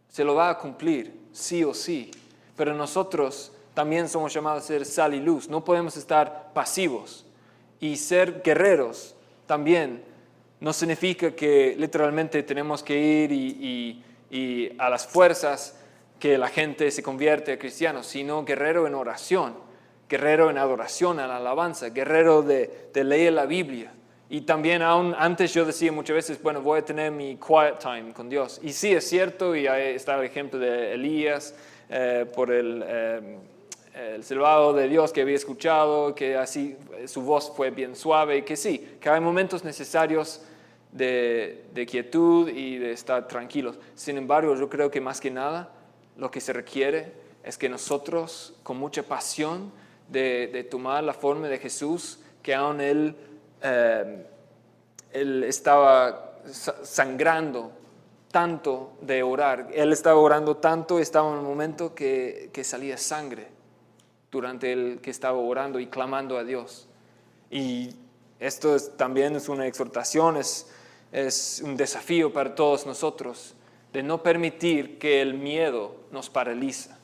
se 0.08 0.24
lo 0.24 0.36
va 0.36 0.52
a 0.52 0.60
cumplir, 0.60 1.20
sí 1.32 1.63
o 1.63 1.74
sí. 1.74 2.12
Pero 2.56 2.76
nosotros 2.76 3.52
también 3.74 4.08
somos 4.08 4.32
llamados 4.32 4.65
a 4.65 4.68
ser 4.68 4.86
sal 4.86 5.15
y 5.15 5.20
luz. 5.20 5.50
No 5.50 5.65
podemos 5.65 5.98
estar 5.98 6.54
pasivos. 6.54 7.26
Y 7.80 7.98
ser 7.98 8.44
guerreros 8.44 9.15
también 9.48 10.04
no 10.60 10.74
significa 10.74 11.32
que 11.32 11.76
literalmente 11.76 12.44
tenemos 12.44 12.84
que 12.84 13.00
ir 13.00 13.32
y, 13.32 14.76
a 14.78 14.91
las 14.91 15.08
fuerzas 15.08 15.76
que 16.20 16.38
la 16.38 16.50
gente 16.50 16.91
se 16.91 17.02
convierte 17.02 17.54
a 17.54 17.58
cristianos, 17.58 18.06
sino 18.06 18.46
guerrero 18.46 18.86
en 18.86 18.94
oración, 18.94 19.56
guerrero 20.08 20.50
en 20.50 20.58
adoración, 20.58 21.20
en 21.20 21.30
alabanza, 21.30 21.89
guerrero 21.89 22.41
de, 22.41 22.89
de 22.94 23.04
leer 23.04 23.34
la 23.34 23.46
Biblia. 23.46 23.91
Y 24.28 24.41
también 24.41 24.82
aún 24.82 25.15
antes 25.18 25.54
yo 25.54 25.65
decía 25.65 25.91
muchas 25.91 26.15
veces, 26.15 26.41
bueno, 26.41 26.62
voy 26.62 26.80
a 26.80 26.86
tener 26.86 27.12
mi 27.12 27.38
quiet 27.38 27.78
time 27.80 28.12
con 28.12 28.28
Dios. 28.28 28.60
Y 28.63 28.74
sí, 28.74 28.91
es 28.91 29.08
cierto, 29.08 29.56
y 29.56 29.68
ahí 29.68 29.94
está 29.96 30.18
el 30.18 30.26
ejemplo 30.26 30.60
de 30.60 30.94
Elías 30.94 31.54
eh, 31.89 32.26
por 32.36 32.52
el, 32.52 32.84
eh, 32.86 33.38
el 34.15 34.24
silbado 34.24 34.74
de 34.74 34.89
Dios 34.89 35.13
que 35.13 35.22
había 35.22 35.36
escuchado, 35.36 36.15
que 36.15 36.36
así 36.36 36.76
su 37.06 37.22
voz 37.22 37.52
fue 37.56 37.70
bien 37.70 37.96
suave, 37.96 38.44
que 38.44 38.56
sí, 38.56 38.98
que 39.00 39.10
hay 39.10 39.22
momentos 39.22 39.63
necesarios 39.63 40.41
de, 40.91 41.65
de 41.74 41.86
quietud 41.86 42.50
y 42.50 42.80
de 42.80 42.94
estar 42.94 43.28
tranquilos. 43.28 43.78
Sin 43.94 44.18
embargo, 44.18 44.56
yo 44.56 44.68
creo 44.70 44.89
que 44.89 45.02
más 45.02 45.22
que 45.22 45.30
nada 45.30 45.70
lo 46.18 46.32
que 46.32 46.41
se 46.41 46.52
requiere 46.52 47.12
es 47.44 47.60
que 47.60 47.70
nosotros, 47.70 48.56
con 48.63 48.78
mucha 48.78 49.04
pasión 49.04 49.72
de, 50.08 50.68
tomar 50.70 51.04
la 51.04 51.13
forma 51.13 51.48
de 51.48 51.58
Jesús, 51.58 52.20
que 52.41 52.54
aún 52.54 52.82
Él, 52.82 53.15
eh, 53.62 54.26
él 55.12 55.44
estaba 55.44 56.39
sangrando 56.84 57.72
tanto 58.32 58.94
de 59.02 59.24
orar, 59.24 59.70
Él 59.74 59.94
estaba 59.94 60.20
orando 60.20 60.58
tanto, 60.58 61.00
estaba 61.00 61.32
en 61.32 61.39
un 61.39 61.46
momento 61.46 61.96
que, 61.96 62.50
que 62.52 62.63
salía 62.63 62.98
sangre 62.98 63.48
durante 64.32 64.74
el 64.74 65.00
que 65.02 65.12
estaba 65.12 65.38
orando 65.38 65.80
y 65.80 65.88
clamando 65.88 66.38
a 66.38 66.44
Dios. 66.44 66.88
Y 67.50 67.96
esto 68.39 68.76
es, 68.76 68.96
también 68.98 69.36
es 69.36 69.48
una 69.48 69.65
exhortación, 69.65 70.38
es, 70.38 70.70
es 71.12 71.62
un 71.63 71.78
desafío 71.78 72.34
para 72.34 72.54
todos 72.54 72.86
nosotros 72.86 73.56
de 73.94 74.04
no 74.04 74.22
permitir 74.22 75.00
que 75.00 75.22
el 75.22 75.36
miedo 75.36 75.96
nos 76.12 76.30
paraliza. 76.30 76.94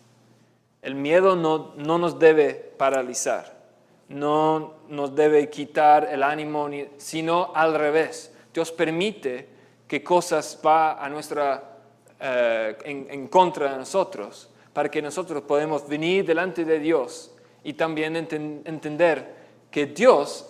El 0.81 0.95
miedo 0.95 1.35
no, 1.35 1.73
no 1.77 1.97
nos 1.97 2.17
debe 2.17 2.53
paralizar, 2.53 3.61
no 4.09 4.75
nos 4.89 5.15
debe 5.15 5.49
quitar 5.49 6.09
el 6.11 6.23
ánimo, 6.23 6.69
sino 6.97 7.51
al 7.53 7.75
revés. 7.75 8.33
Dios 8.53 8.71
permite 8.71 9.47
que 9.87 10.03
cosas 10.03 10.59
va 10.65 11.03
a 11.03 11.07
nuestra, 11.07 11.77
eh, 12.19 12.77
en, 12.83 13.07
en, 13.11 13.27
contra 13.27 13.71
de 13.71 13.77
nosotros, 13.77 14.49
para 14.73 14.89
que 14.89 15.01
nosotros 15.01 15.43
podamos 15.43 15.87
venir 15.87 16.25
delante 16.25 16.65
de 16.65 16.79
Dios 16.79 17.31
y 17.63 17.73
también 17.73 18.15
enten, 18.15 18.63
entender 18.65 19.35
que 19.69 19.85
Dios 19.85 20.49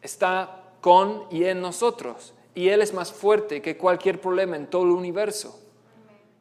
está 0.00 0.62
con 0.80 1.24
y 1.30 1.44
en 1.44 1.60
nosotros, 1.60 2.32
y 2.54 2.68
Él 2.68 2.82
es 2.82 2.94
más 2.94 3.10
fuerte 3.10 3.60
que 3.60 3.76
cualquier 3.76 4.20
problema 4.20 4.54
en 4.54 4.68
todo 4.68 4.84
el 4.84 4.90
universo. 4.90 5.63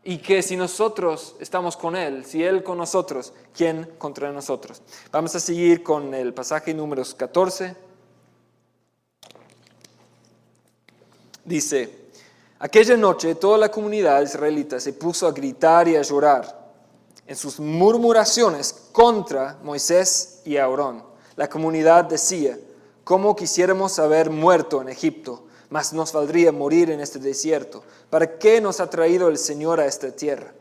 Y 0.06 0.18
que 0.18 0.42
si 0.42 0.58
nosotros 0.58 1.36
estamos 1.40 1.78
con 1.78 1.96
Él, 1.96 2.26
si 2.26 2.44
Él 2.44 2.62
con 2.62 2.78
nosotros, 2.78 3.32
¿quién 3.56 3.90
contra 3.98 4.32
nosotros? 4.32 4.82
Vamos 5.12 5.34
a 5.36 5.40
seguir 5.40 5.82
con 5.82 6.14
el 6.14 6.34
pasaje 6.34 6.74
números 6.74 7.16
14. 7.16 7.76
Dice, 11.46 12.10
aquella 12.60 12.98
noche 12.98 13.36
toda 13.36 13.58
la 13.58 13.72
comunidad 13.72 14.22
israelita 14.22 14.80
se 14.80 14.94
puso 14.94 15.26
a 15.26 15.32
gritar 15.32 15.88
y 15.88 15.96
a 15.96 16.02
llorar 16.02 16.64
en 17.26 17.36
sus 17.36 17.60
murmuraciones 17.60 18.74
contra 18.92 19.58
Moisés 19.64 20.42
y 20.44 20.58
Aarón. 20.58 21.04
La 21.36 21.50
comunidad 21.50 22.04
decía, 22.06 22.58
¿cómo 23.04 23.36
quisiéramos 23.36 24.00
haber 24.00 24.30
muerto 24.30 24.82
en 24.82 24.90
Egipto? 24.90 25.46
Mas 25.74 25.92
nos 25.92 26.14
valdría 26.14 26.52
morir 26.52 26.92
en 26.92 27.00
este 27.00 27.18
desierto. 27.18 27.84
¿Para 28.12 28.38
qué 28.38 28.62
nos 28.62 28.80
ha 28.80 28.92
traído 28.92 29.28
el 29.28 29.40
Señor 29.40 29.80
a 29.80 29.88
esta 29.88 30.12
tierra? 30.12 30.54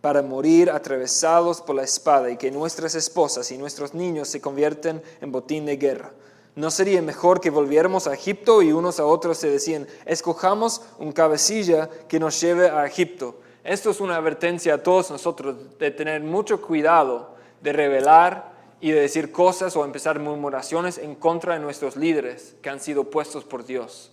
Para 0.00 0.22
morir 0.22 0.70
atravesados 0.70 1.60
por 1.60 1.74
la 1.74 1.82
espada 1.82 2.30
y 2.30 2.36
que 2.36 2.52
nuestras 2.52 2.94
esposas 2.94 3.50
y 3.50 3.58
nuestros 3.58 3.94
niños 3.94 4.28
se 4.28 4.40
convierten 4.40 5.02
en 5.20 5.32
botín 5.32 5.66
de 5.66 5.76
guerra. 5.76 6.12
¿No 6.54 6.70
sería 6.70 7.02
mejor 7.02 7.40
que 7.40 7.50
volviéramos 7.50 8.06
a 8.06 8.14
Egipto 8.14 8.62
y 8.62 8.70
unos 8.70 9.00
a 9.00 9.06
otros 9.06 9.38
se 9.38 9.50
decían, 9.50 9.88
escojamos 10.06 10.82
un 11.00 11.10
cabecilla 11.10 11.90
que 12.06 12.20
nos 12.20 12.40
lleve 12.40 12.70
a 12.70 12.86
Egipto? 12.86 13.40
Esto 13.64 13.90
es 13.90 14.00
una 14.00 14.18
advertencia 14.18 14.74
a 14.74 14.82
todos 14.84 15.10
nosotros 15.10 15.56
de 15.80 15.90
tener 15.90 16.22
mucho 16.22 16.62
cuidado 16.62 17.34
de 17.60 17.72
revelar 17.72 18.52
y 18.80 18.92
de 18.92 19.00
decir 19.00 19.32
cosas 19.32 19.74
o 19.74 19.84
empezar 19.84 20.20
murmuraciones 20.20 20.96
en 20.96 21.16
contra 21.16 21.54
de 21.54 21.58
nuestros 21.60 21.96
líderes 21.96 22.54
que 22.62 22.70
han 22.70 22.78
sido 22.78 23.10
puestos 23.10 23.42
por 23.42 23.64
Dios 23.66 24.12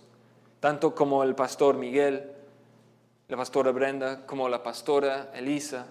tanto 0.60 0.94
como 0.94 1.22
el 1.22 1.34
pastor 1.34 1.76
Miguel, 1.76 2.32
la 3.28 3.36
pastora 3.36 3.70
Brenda, 3.72 4.26
como 4.26 4.48
la 4.48 4.62
pastora 4.62 5.30
Elisa, 5.34 5.86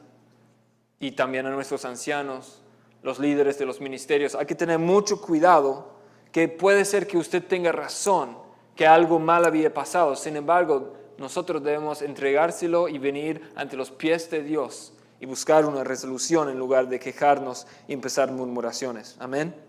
y 1.00 1.12
también 1.12 1.46
a 1.46 1.52
nuestros 1.52 1.86
ancianos, 1.86 2.62
los 3.04 3.20
líderes 3.20 3.60
de 3.60 3.66
los 3.66 3.80
ministerios. 3.80 4.36
Hay 4.36 4.46
que 4.46 4.56
tener 4.56 4.80
mucho 4.80 5.22
cuidado, 5.22 5.94
que 6.32 6.48
puede 6.48 6.86
ser 6.86 7.08
que 7.08 7.18
usted 7.18 7.44
tenga 7.44 7.72
razón, 7.72 8.38
que 8.76 8.88
algo 8.88 9.20
mal 9.20 9.46
había 9.46 9.74
pasado. 9.74 10.16
Sin 10.16 10.36
embargo, 10.36 10.94
nosotros 11.18 11.64
debemos 11.64 12.02
entregárselo 12.02 12.88
y 12.88 12.98
venir 12.98 13.52
ante 13.56 13.78
los 13.78 13.92
pies 13.92 14.30
de 14.30 14.44
Dios 14.44 14.94
y 15.20 15.26
buscar 15.26 15.66
una 15.66 15.84
resolución 15.84 16.50
en 16.50 16.60
lugar 16.60 16.88
de 16.88 17.00
quejarnos 17.00 17.66
y 17.88 17.94
empezar 17.94 18.32
murmuraciones. 18.32 19.16
Amén. 19.20 19.67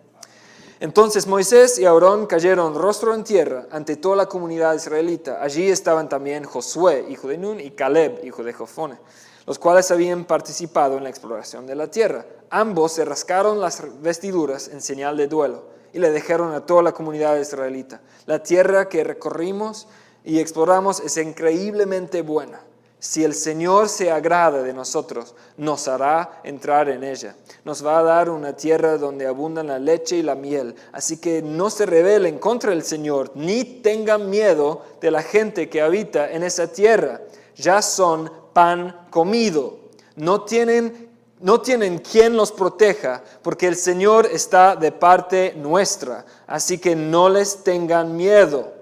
Entonces 0.81 1.27
Moisés 1.27 1.77
y 1.81 1.87
Aarón 1.87 2.27
cayeron 2.27 2.77
rostro 2.77 3.13
en 3.13 3.25
tierra 3.25 3.67
ante 3.73 3.97
toda 3.97 4.15
la 4.15 4.27
comunidad 4.27 4.75
israelita. 4.75 5.43
Allí 5.43 5.69
estaban 5.69 6.09
también 6.09 6.45
Josué, 6.45 7.07
hijo 7.09 7.27
de 7.27 7.37
Nun, 7.37 7.59
y 7.59 7.73
Caleb, 7.73 8.21
hijo 8.25 8.45
de 8.45 8.53
Jofone, 8.53 8.97
los 9.45 9.59
cuales 9.59 9.91
habían 9.91 10.25
participado 10.25 10.97
en 10.97 11.03
la 11.03 11.11
exploración 11.11 11.67
de 11.67 11.75
la 11.75 11.91
tierra. 11.91 12.27
Ambos 12.51 12.93
se 12.93 13.05
rascaron 13.05 13.61
las 13.61 13.83
vestiduras 14.01 14.69
en 14.69 14.81
señal 14.81 15.17
de 15.17 15.27
duelo 15.27 15.65
y 15.93 15.99
le 15.99 16.13
dejaron 16.13 16.55
a 16.55 16.65
toda 16.65 16.83
la 16.85 16.93
comunidad 16.93 17.37
israelita. 17.39 18.01
La 18.27 18.45
tierra 18.45 18.89
que 18.89 19.03
recorrimos 19.03 19.89
y 20.25 20.39
exploramos 20.39 21.01
es 21.01 21.17
increíblemente 21.17 22.23
buena 22.23 22.61
si 23.01 23.23
el 23.23 23.35
Señor 23.35 23.89
se 23.89 24.11
agrada 24.11 24.63
de 24.63 24.73
nosotros, 24.73 25.35
nos 25.57 25.87
hará 25.87 26.41
entrar 26.43 26.89
en 26.89 27.05
ella. 27.05 27.37
Nos 27.65 27.85
va 27.87 28.01
a 28.01 28.03
dar 28.03 28.29
una 28.29 28.55
tierra 28.55 28.99
donde 28.99 29.27
abundan 29.27 29.69
la 29.69 29.79
leche 29.79 30.17
y 30.17 30.23
la 30.23 30.35
miel. 30.35 30.75
Así 30.93 31.19
que 31.19 31.41
no 31.41 31.71
se 31.71 31.87
rebelen 31.87 32.39
contra 32.39 32.73
el 32.73 32.83
Señor, 32.83 33.31
ni 33.37 33.63
tengan 33.63 34.29
miedo 34.29 34.83
de 35.01 35.13
la 35.13 35.23
gente 35.23 35.69
que 35.69 35.81
habita 35.81 36.31
en 36.33 36.43
esa 36.43 36.73
tierra. 36.73 37.21
Ya 37.55 37.83
son 37.83 38.33
pan 38.53 39.07
comido. 39.11 39.79
No 40.17 40.43
tienen, 40.43 41.09
no 41.39 41.61
tienen 41.61 41.99
quien 41.99 42.37
los 42.37 42.51
proteja, 42.51 43.23
porque 43.43 43.69
el 43.69 43.77
Señor 43.77 44.27
está 44.27 44.75
de 44.75 44.91
parte 44.91 45.55
nuestra. 45.57 46.25
Así 46.49 46.79
que 46.79 46.97
no 46.97 47.29
les 47.29 47.63
tengan 47.63 48.17
miedo. 48.17 48.73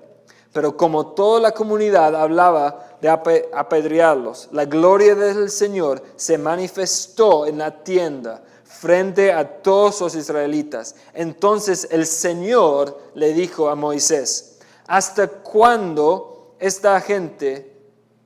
Pero 0.54 0.74
como 0.74 1.08
toda 1.08 1.38
la 1.38 1.52
comunidad 1.52 2.16
hablaba 2.16 2.85
de 3.00 3.08
apedrearlos, 3.08 4.48
la 4.52 4.64
gloria 4.64 5.14
del 5.14 5.50
Señor 5.50 6.02
se 6.16 6.38
manifestó 6.38 7.46
en 7.46 7.58
la 7.58 7.82
tienda 7.82 8.42
frente 8.64 9.32
a 9.32 9.62
todos 9.62 10.00
los 10.00 10.14
israelitas. 10.14 10.94
Entonces 11.14 11.88
el 11.90 12.06
Señor 12.06 12.98
le 13.14 13.32
dijo 13.32 13.68
a 13.68 13.74
Moisés, 13.74 14.58
¿hasta 14.86 15.28
cuándo 15.28 16.54
esta 16.58 17.00
gente 17.00 17.72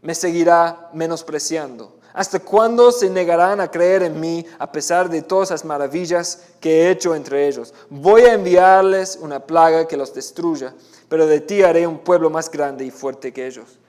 me 0.03 0.15
seguirá 0.15 0.91
menospreciando? 0.93 2.01
¿Hasta 2.13 2.41
cuándo 2.41 2.91
se 2.91 3.09
negarán 3.09 3.61
a 3.61 3.71
creer 3.71 4.03
en 4.03 4.19
mí 4.19 4.45
a 4.59 4.71
pesar 4.71 5.09
de 5.09 5.23
todas 5.23 5.51
las 5.51 5.65
maravillas 5.65 6.43
que 6.61 6.83
he 6.83 6.91
hecho 6.91 7.15
entre 7.15 7.47
ellos? 7.47 7.73
Voy 7.89 8.23
a 8.23 8.35
enviarles 8.35 9.17
una 9.21 9.47
plaga 9.47 9.87
que 9.87 9.97
los 9.97 10.13
destruya, 10.13 10.75
pero 11.09 11.27
de 11.27 11.41
ti 11.41 11.63
haré 11.63 11.87
un 11.87 11.99
pueblo 11.99 12.29
más 12.29 12.51
grande 12.51 12.85
y 12.85 12.91
fuerte 12.91 13.33
que 13.33 13.47
ellos. 13.47 13.80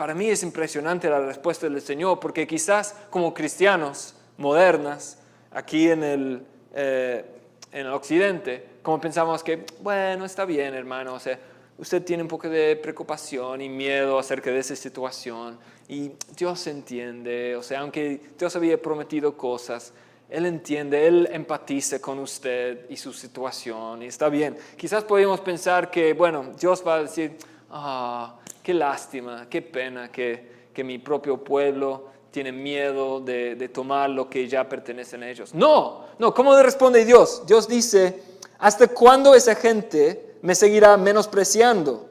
Para 0.00 0.14
mí 0.14 0.30
es 0.30 0.42
impresionante 0.42 1.10
la 1.10 1.20
respuesta 1.20 1.68
del 1.68 1.78
Señor, 1.82 2.18
porque 2.20 2.46
quizás 2.46 2.96
como 3.10 3.34
cristianos 3.34 4.14
modernas, 4.38 5.18
aquí 5.50 5.90
en 5.90 6.02
el, 6.02 6.42
eh, 6.72 7.22
en 7.70 7.86
el 7.86 7.92
occidente, 7.92 8.64
como 8.80 8.98
pensamos 8.98 9.44
que, 9.44 9.66
bueno, 9.82 10.24
está 10.24 10.46
bien, 10.46 10.72
hermano, 10.72 11.12
o 11.12 11.20
sea, 11.20 11.38
usted 11.76 12.02
tiene 12.02 12.22
un 12.22 12.30
poco 12.30 12.48
de 12.48 12.76
preocupación 12.76 13.60
y 13.60 13.68
miedo 13.68 14.18
acerca 14.18 14.50
de 14.50 14.60
esa 14.60 14.74
situación 14.74 15.58
y 15.86 16.12
Dios 16.34 16.66
entiende, 16.66 17.54
o 17.54 17.62
sea, 17.62 17.80
aunque 17.80 18.22
Dios 18.38 18.56
había 18.56 18.80
prometido 18.80 19.36
cosas, 19.36 19.92
Él 20.30 20.46
entiende, 20.46 21.06
Él 21.06 21.28
empatiza 21.30 22.00
con 22.00 22.20
usted 22.20 22.88
y 22.88 22.96
su 22.96 23.12
situación 23.12 24.02
y 24.02 24.06
está 24.06 24.30
bien. 24.30 24.56
Quizás 24.78 25.04
podemos 25.04 25.42
pensar 25.42 25.90
que, 25.90 26.14
bueno, 26.14 26.54
Dios 26.58 26.82
va 26.86 26.94
a 26.94 27.02
decir, 27.02 27.36
ah, 27.70 28.36
qué 28.62 28.74
lástima, 28.74 29.46
qué 29.48 29.62
pena 29.62 30.10
que, 30.10 30.68
que 30.72 30.84
mi 30.84 30.98
propio 30.98 31.42
pueblo 31.42 32.08
tiene 32.30 32.52
miedo 32.52 33.20
de, 33.20 33.56
de 33.56 33.68
tomar 33.68 34.10
lo 34.10 34.28
que 34.28 34.46
ya 34.46 34.68
pertenece 34.68 35.16
a 35.16 35.28
ellos. 35.28 35.54
No, 35.54 36.04
no, 36.18 36.32
¿cómo 36.32 36.60
responde 36.62 37.04
Dios? 37.04 37.42
Dios 37.46 37.66
dice, 37.66 38.22
¿hasta 38.58 38.88
cuándo 38.88 39.34
esa 39.34 39.54
gente 39.54 40.30
me 40.42 40.54
seguirá 40.54 40.96
menospreciando. 40.96 42.08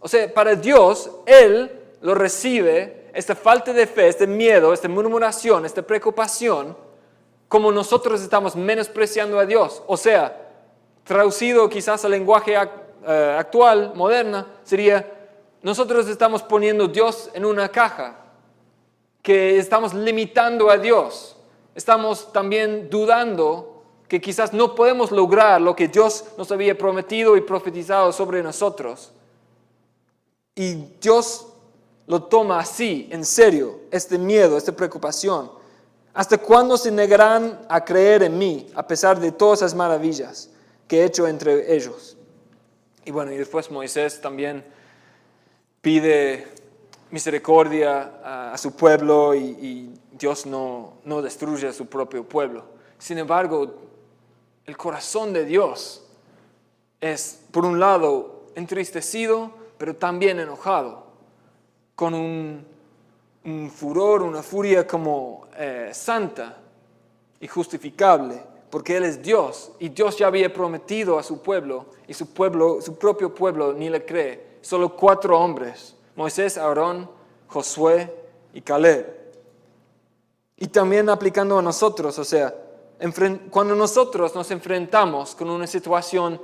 O 0.00 0.08
sea, 0.08 0.32
para 0.32 0.54
Dios, 0.54 1.10
Él 1.26 1.70
lo 2.00 2.14
recibe, 2.14 3.10
esta 3.12 3.34
falta 3.34 3.72
de 3.72 3.86
fe, 3.86 4.08
este 4.08 4.26
miedo, 4.26 4.72
esta 4.72 4.88
murmuración, 4.88 5.66
esta 5.66 5.82
preocupación, 5.82 6.76
como 7.48 7.72
nosotros 7.72 8.22
estamos 8.22 8.54
menospreciando 8.54 9.38
a 9.38 9.46
Dios. 9.46 9.82
O 9.86 9.96
sea, 9.96 10.48
traducido 11.04 11.68
quizás 11.68 12.04
al 12.04 12.12
lenguaje 12.12 12.56
eh, 13.06 13.36
actual, 13.38 13.92
moderna, 13.94 14.46
sería, 14.64 15.06
nosotros 15.62 16.08
estamos 16.08 16.42
poniendo 16.42 16.84
a 16.84 16.88
Dios 16.88 17.30
en 17.34 17.44
una 17.44 17.68
caja, 17.68 18.16
que 19.22 19.58
estamos 19.58 19.94
limitando 19.94 20.70
a 20.70 20.78
Dios. 20.78 21.36
Estamos 21.74 22.32
también 22.32 22.88
dudando 22.90 23.82
que 24.08 24.20
quizás 24.20 24.52
no 24.52 24.74
podemos 24.74 25.12
lograr 25.12 25.60
lo 25.60 25.76
que 25.76 25.88
Dios 25.88 26.24
nos 26.36 26.50
había 26.50 26.76
prometido 26.76 27.36
y 27.36 27.42
profetizado 27.42 28.12
sobre 28.12 28.42
nosotros. 28.42 29.12
Y 30.54 30.74
Dios 31.00 31.46
lo 32.06 32.24
toma 32.24 32.58
así, 32.58 33.08
en 33.12 33.24
serio, 33.24 33.80
este 33.90 34.18
miedo, 34.18 34.56
esta 34.56 34.72
preocupación. 34.72 35.52
¿Hasta 36.12 36.38
cuándo 36.38 36.76
se 36.76 36.90
negarán 36.90 37.60
a 37.68 37.84
creer 37.84 38.24
en 38.24 38.36
mí, 38.36 38.66
a 38.74 38.84
pesar 38.84 39.20
de 39.20 39.30
todas 39.30 39.62
las 39.62 39.74
maravillas 39.74 40.50
que 40.88 41.00
he 41.00 41.04
hecho 41.04 41.28
entre 41.28 41.72
ellos? 41.72 42.16
Y 43.10 43.12
bueno, 43.12 43.32
y 43.32 43.36
después 43.36 43.72
Moisés 43.72 44.20
también 44.20 44.62
pide 45.80 46.46
misericordia 47.10 48.52
a, 48.52 48.56
su 48.56 48.76
pueblo 48.76 49.34
y, 49.34 49.92
Dios 50.12 50.46
no, 50.46 50.92
no 51.04 51.20
destruye 51.20 51.66
a 51.66 51.72
su 51.72 51.86
propio 51.86 52.22
pueblo. 52.22 52.66
Sin 53.00 53.18
embargo, 53.18 53.74
el 54.64 54.76
corazón 54.76 55.32
de 55.32 55.44
Dios 55.44 56.06
es, 57.00 57.42
por 57.50 57.64
un 57.64 57.80
lado, 57.80 58.44
entristecido, 58.54 59.50
pero 59.76 59.96
también 59.96 60.38
enojado, 60.38 61.06
con 61.96 62.14
un, 62.14 62.64
furor, 63.74 64.22
una 64.22 64.44
furia 64.44 64.86
como 64.86 65.48
eh, 65.56 65.90
santa 65.92 66.58
y 67.40 67.48
justificable, 67.48 68.40
porque 68.70 68.96
Él 68.96 69.04
es 69.04 69.22
Dios 69.22 69.72
y 69.78 69.88
Dios 69.88 70.16
ya 70.16 70.28
había 70.28 70.52
prometido 70.52 71.18
a 71.18 71.22
su 71.22 71.42
pueblo 71.42 71.86
y 72.06 72.14
su 72.14 72.32
pueblo, 72.32 72.80
su 72.80 72.96
propio 72.96 73.34
pueblo 73.34 73.72
ni 73.72 73.90
le 73.90 74.04
cree. 74.04 74.58
Solo 74.60 74.94
cuatro 74.96 75.38
hombres, 75.38 75.96
Moisés, 76.14 76.56
Aarón, 76.56 77.10
Josué 77.48 78.14
y 78.54 78.60
Caleb. 78.60 79.18
Y 80.56 80.68
también 80.68 81.08
aplicando 81.08 81.58
a 81.58 81.62
nosotros, 81.62 82.18
o 82.18 82.24
sea, 82.24 82.54
cuando 83.50 83.74
nosotros 83.74 84.34
nos 84.34 84.50
enfrentamos 84.50 85.34
con 85.34 85.48
una 85.48 85.66
situación 85.66 86.40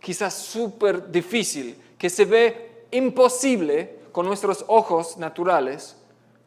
quizás 0.00 0.34
súper 0.34 1.10
difícil, 1.10 1.78
que 1.98 2.08
se 2.08 2.24
ve 2.24 2.86
imposible 2.90 3.98
con 4.10 4.26
nuestros 4.26 4.64
ojos 4.68 5.18
naturales, 5.18 5.96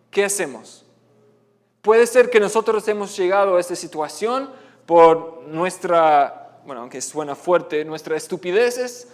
¿qué 0.10 0.26
hacemos? 0.26 0.84
Puede 1.82 2.08
ser 2.08 2.30
que 2.30 2.40
nosotros 2.40 2.88
hemos 2.88 3.16
llegado 3.16 3.56
a 3.56 3.60
esta 3.60 3.76
situación 3.76 4.50
por 4.92 5.44
nuestra, 5.48 6.60
bueno, 6.66 6.82
aunque 6.82 7.00
suena 7.00 7.34
fuerte, 7.34 7.86
nuestras 7.86 8.24
estupideces 8.24 9.08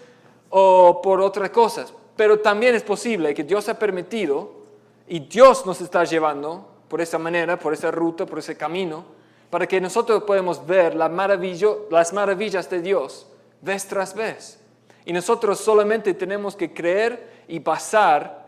o 0.50 1.04
por 1.04 1.22
otras 1.22 1.52
cosas, 1.52 1.94
pero 2.16 2.40
también 2.40 2.74
es 2.74 2.82
posible 2.82 3.32
que 3.36 3.44
Dios 3.44 3.70
ha 3.70 3.78
permitido 3.78 4.50
y 5.08 5.20
Dios 5.20 5.68
nos 5.68 5.80
está 5.82 6.04
llevando 6.04 6.68
por 6.88 7.00
esa 7.00 7.20
manera, 7.20 7.60
por 7.60 7.74
esa 7.74 7.92
ruta, 7.92 8.26
por 8.26 8.40
ese 8.40 8.58
camino, 8.58 9.06
para 9.52 9.68
que 9.68 9.80
nosotros 9.80 10.24
podamos 10.24 10.66
ver 10.66 10.96
las 10.96 11.12
maravillas 11.12 12.70
de 12.72 12.82
Dios 12.82 13.28
vez 13.62 13.86
tras 13.86 14.16
vez. 14.16 14.60
Y 15.06 15.14
nosotros 15.14 15.60
solamente 15.60 16.16
tenemos 16.16 16.56
que 16.56 16.74
creer 16.74 17.44
y 17.48 17.60
pasar 17.60 18.48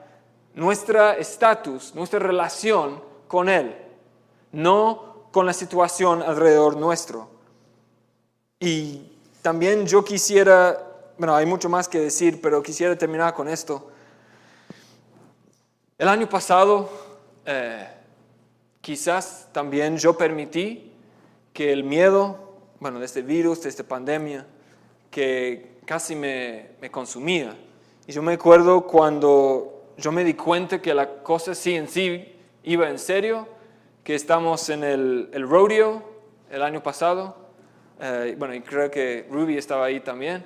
nuestra 0.55 1.13
estatus, 1.13 1.93
nuestra 1.93 2.17
relación 2.17 2.99
con 3.27 3.49
Él, 3.49 3.75
no 4.51 5.08
con 5.31 5.45
la 5.45 5.53
situación 5.53 6.21
alrededor 6.21 6.77
nuestro. 6.77 7.29
Y 8.59 9.01
también 9.41 9.85
yo 9.85 10.03
quisiera, 10.03 10.77
bueno, 11.17 11.35
hay 11.35 11.45
mucho 11.45 11.69
más 11.69 11.87
que 11.87 11.99
decir, 11.99 12.41
pero 12.41 12.61
quisiera 12.61 12.95
terminar 12.97 13.33
con 13.33 13.47
esto. 13.47 13.89
El 15.97 16.07
año 16.07 16.27
pasado, 16.27 16.89
eh, 17.45 17.87
quizás 18.81 19.47
también 19.51 19.97
yo 19.97 20.17
permití 20.17 20.93
que 21.53 21.71
el 21.71 21.83
miedo, 21.83 22.55
bueno, 22.79 22.99
de 22.99 23.05
este 23.05 23.21
virus, 23.21 23.61
de 23.63 23.69
esta 23.69 23.83
pandemia, 23.83 24.45
que 25.11 25.79
casi 25.85 26.15
me, 26.15 26.71
me 26.81 26.89
consumía. 26.89 27.57
Y 28.07 28.11
yo 28.11 28.21
me 28.21 28.33
acuerdo 28.33 28.87
cuando 28.87 29.93
yo 29.97 30.11
me 30.11 30.23
di 30.23 30.33
cuenta 30.33 30.81
que 30.81 30.93
la 30.93 31.21
cosa 31.21 31.53
sí 31.53 31.75
en 31.75 31.87
sí 31.87 32.35
iba 32.63 32.89
en 32.89 32.97
serio, 32.97 33.47
que 34.09 34.15
estamos 34.15 34.69
en 34.69 34.83
el, 34.83 35.29
el 35.33 35.47
rodeo 35.47 36.01
el 36.49 36.63
año 36.63 36.81
pasado, 36.81 37.35
eh, 38.01 38.33
bueno, 38.39 38.55
y 38.55 38.61
creo 38.61 38.89
que 38.89 39.27
Ruby 39.29 39.55
estaba 39.55 39.85
ahí 39.85 39.99
también, 39.99 40.43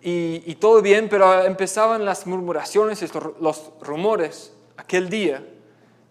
y, 0.00 0.42
y 0.46 0.54
todo 0.54 0.80
bien, 0.80 1.06
pero 1.10 1.44
empezaban 1.44 2.06
las 2.06 2.26
murmuraciones, 2.26 3.02
estos, 3.02 3.38
los 3.42 3.72
rumores 3.82 4.54
aquel 4.78 5.10
día 5.10 5.44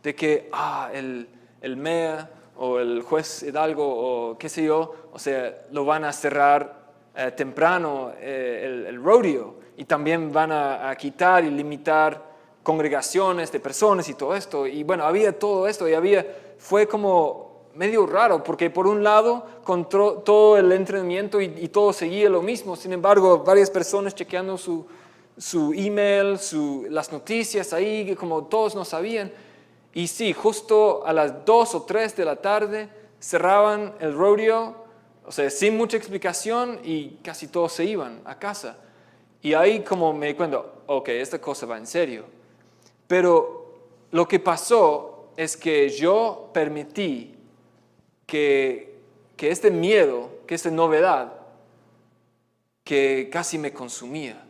de 0.04 0.14
que, 0.14 0.50
ah, 0.52 0.92
el, 0.94 1.28
el 1.62 1.78
MEA 1.78 2.30
o 2.58 2.78
el 2.78 3.02
juez 3.02 3.42
Hidalgo 3.42 3.84
o 3.84 4.38
qué 4.38 4.48
sé 4.48 4.64
yo, 4.64 5.10
o 5.12 5.18
sea, 5.18 5.64
lo 5.72 5.84
van 5.84 6.04
a 6.04 6.14
cerrar 6.14 6.92
eh, 7.16 7.32
temprano 7.32 8.12
eh, 8.20 8.86
el, 8.88 9.04
rodeo. 9.04 9.56
Y 9.78 9.86
también 9.86 10.32
van 10.32 10.52
a, 10.52 10.96
quitar 10.96 11.44
y 11.44 11.50
limitar 11.50 12.24
congregaciones 12.62 13.52
de 13.52 13.60
personas 13.60 14.08
y 14.10 14.14
todo 14.14 14.36
esto. 14.36 14.68
Y 14.68 14.84
bueno, 14.84 15.06
había 15.06 15.40
todo 15.40 15.68
esto 15.68 15.90
y 15.90 15.96
había, 15.96 16.24
fue 16.58 16.88
como 16.88 17.48
medio 17.76 18.06
raro, 18.06 18.44
porque 18.44 18.70
por 18.70 18.88
un 18.88 19.04
lado, 19.04 19.46
con 19.64 19.88
todo 19.88 20.58
el 20.58 20.72
entrenamiento 20.72 21.40
y, 21.40 21.68
todo 21.68 21.94
seguía 21.94 22.30
lo 22.30 22.42
mismo, 22.42 22.76
sin 22.76 22.94
embargo, 22.94 23.40
varias 23.40 23.70
personas 23.70 24.16
chequeando 24.16 24.58
su, 24.58 24.86
su 25.38 25.74
email, 25.74 26.40
su, 26.40 26.88
las 26.90 27.12
noticias 27.12 27.74
ahí, 27.74 28.16
como 28.16 28.46
todos 28.46 28.74
no 28.76 28.84
sabían, 28.84 29.32
y 29.94 30.08
sí, 30.08 30.34
justo 30.34 31.06
a 31.06 31.14
las 31.14 31.46
2 31.46 31.76
o 31.76 31.84
3 31.84 32.16
de 32.16 32.26
la 32.26 32.36
tarde 32.36 32.90
cerraban 33.20 33.94
el 34.00 34.14
rodeo, 34.14 34.76
o 35.26 35.32
sea, 35.32 35.50
sin 35.50 35.76
mucha 35.76 35.98
explicación 35.98 36.80
y 36.84 37.18
casi 37.24 37.48
todos 37.48 37.74
se 37.74 37.86
iban 37.86 38.22
a 38.26 38.38
casa. 38.38 38.78
Y 39.42 39.54
ahí 39.54 39.82
como 39.82 40.14
me 40.14 40.28
di 40.28 40.34
cuenta, 40.36 40.64
ok, 40.86 41.10
esta 41.10 41.40
cosa 41.40 41.66
va 41.66 41.78
en 41.78 41.88
serio. 41.88 42.26
Pero 43.08 43.74
lo 44.12 44.28
que 44.28 44.40
pasó 44.40 45.17
es 45.38 45.56
que 45.56 45.90
yo 45.90 46.50
permití 46.52 47.36
que, 48.26 48.98
que 49.38 49.52
este 49.52 49.70
miedo, 49.70 50.32
que 50.48 50.56
esta 50.56 50.72
novedad, 50.72 51.34
que 52.84 53.30
casi 53.32 53.60
me 53.60 53.72
consumía, 53.72 54.44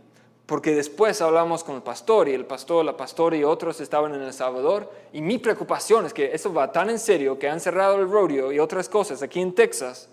porque 0.45 0.73
después 0.73 1.21
hablamos 1.21 1.65
con 1.65 1.75
el 1.75 1.83
pastor 1.83 2.29
y 2.29 2.33
el 2.33 2.45
pastor, 2.45 2.85
la 2.85 2.95
pastora 2.95 3.35
y 3.35 3.43
otros 3.43 3.81
estaban 3.81 4.15
en 4.15 4.21
El 4.21 4.31
Salvador 4.31 4.89
y 5.11 5.19
mi 5.19 5.38
preocupación 5.39 6.05
es 6.05 6.13
que 6.13 6.33
eso 6.33 6.53
va 6.53 6.71
tan 6.71 6.89
en 6.89 6.99
serio 6.99 7.38
que 7.38 7.49
han 7.49 7.59
cerrado 7.59 7.99
el 7.99 8.09
rodeo 8.09 8.53
y 8.53 8.59
otras 8.59 8.88
cosas 8.88 9.21
aquí 9.21 9.41
en 9.41 9.53
Texas 9.53 10.07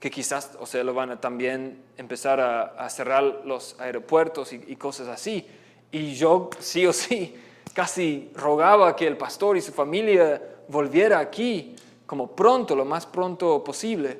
que 0.00 0.10
quizás, 0.10 0.56
o 0.58 0.64
sea, 0.64 0.82
lo 0.84 0.94
van 0.94 1.10
a 1.10 1.20
también 1.20 1.82
empezar 1.98 2.40
a, 2.40 2.88
cerrar 2.88 3.42
los 3.44 3.78
aeropuertos 3.78 4.52
y, 4.52 4.62
y, 4.68 4.76
cosas 4.76 5.08
así. 5.08 5.44
Y 5.90 6.14
yo 6.14 6.48
sí 6.60 6.86
o 6.86 6.92
sí 6.92 7.34
casi 7.78 8.28
rogaba 8.34 8.96
que 8.96 9.06
el 9.06 9.16
pastor 9.16 9.56
y 9.56 9.60
su 9.60 9.70
familia 9.70 10.42
volviera 10.66 11.20
aquí 11.20 11.76
como 12.06 12.26
pronto, 12.26 12.74
lo 12.74 12.84
más 12.84 13.06
pronto 13.06 13.62
posible. 13.62 14.18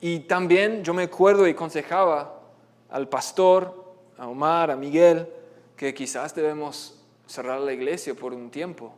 Y 0.00 0.20
también 0.20 0.82
yo 0.82 0.94
me 0.94 1.02
acuerdo 1.02 1.46
y 1.46 1.50
aconsejaba 1.50 2.40
al 2.88 3.06
pastor, 3.06 3.84
a 4.16 4.26
Omar, 4.28 4.70
a 4.70 4.76
Miguel, 4.76 5.28
que 5.76 5.92
quizás 5.92 6.34
debemos 6.34 6.98
cerrar 7.26 7.60
la 7.60 7.74
iglesia 7.74 8.14
por 8.14 8.32
un 8.32 8.50
tiempo. 8.50 8.94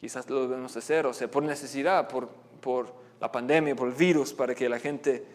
Quizás 0.00 0.30
lo 0.30 0.42
debemos 0.42 0.76
hacer, 0.76 1.06
o 1.06 1.12
sea, 1.12 1.28
por 1.28 1.42
necesidad, 1.42 2.06
por, 2.06 2.28
por 2.60 2.86
la 3.20 3.32
pandemia, 3.32 3.74
por 3.74 3.88
el 3.88 3.94
virus, 3.94 4.32
para 4.32 4.54
que 4.54 4.68
la 4.68 4.78
gente 4.78 5.26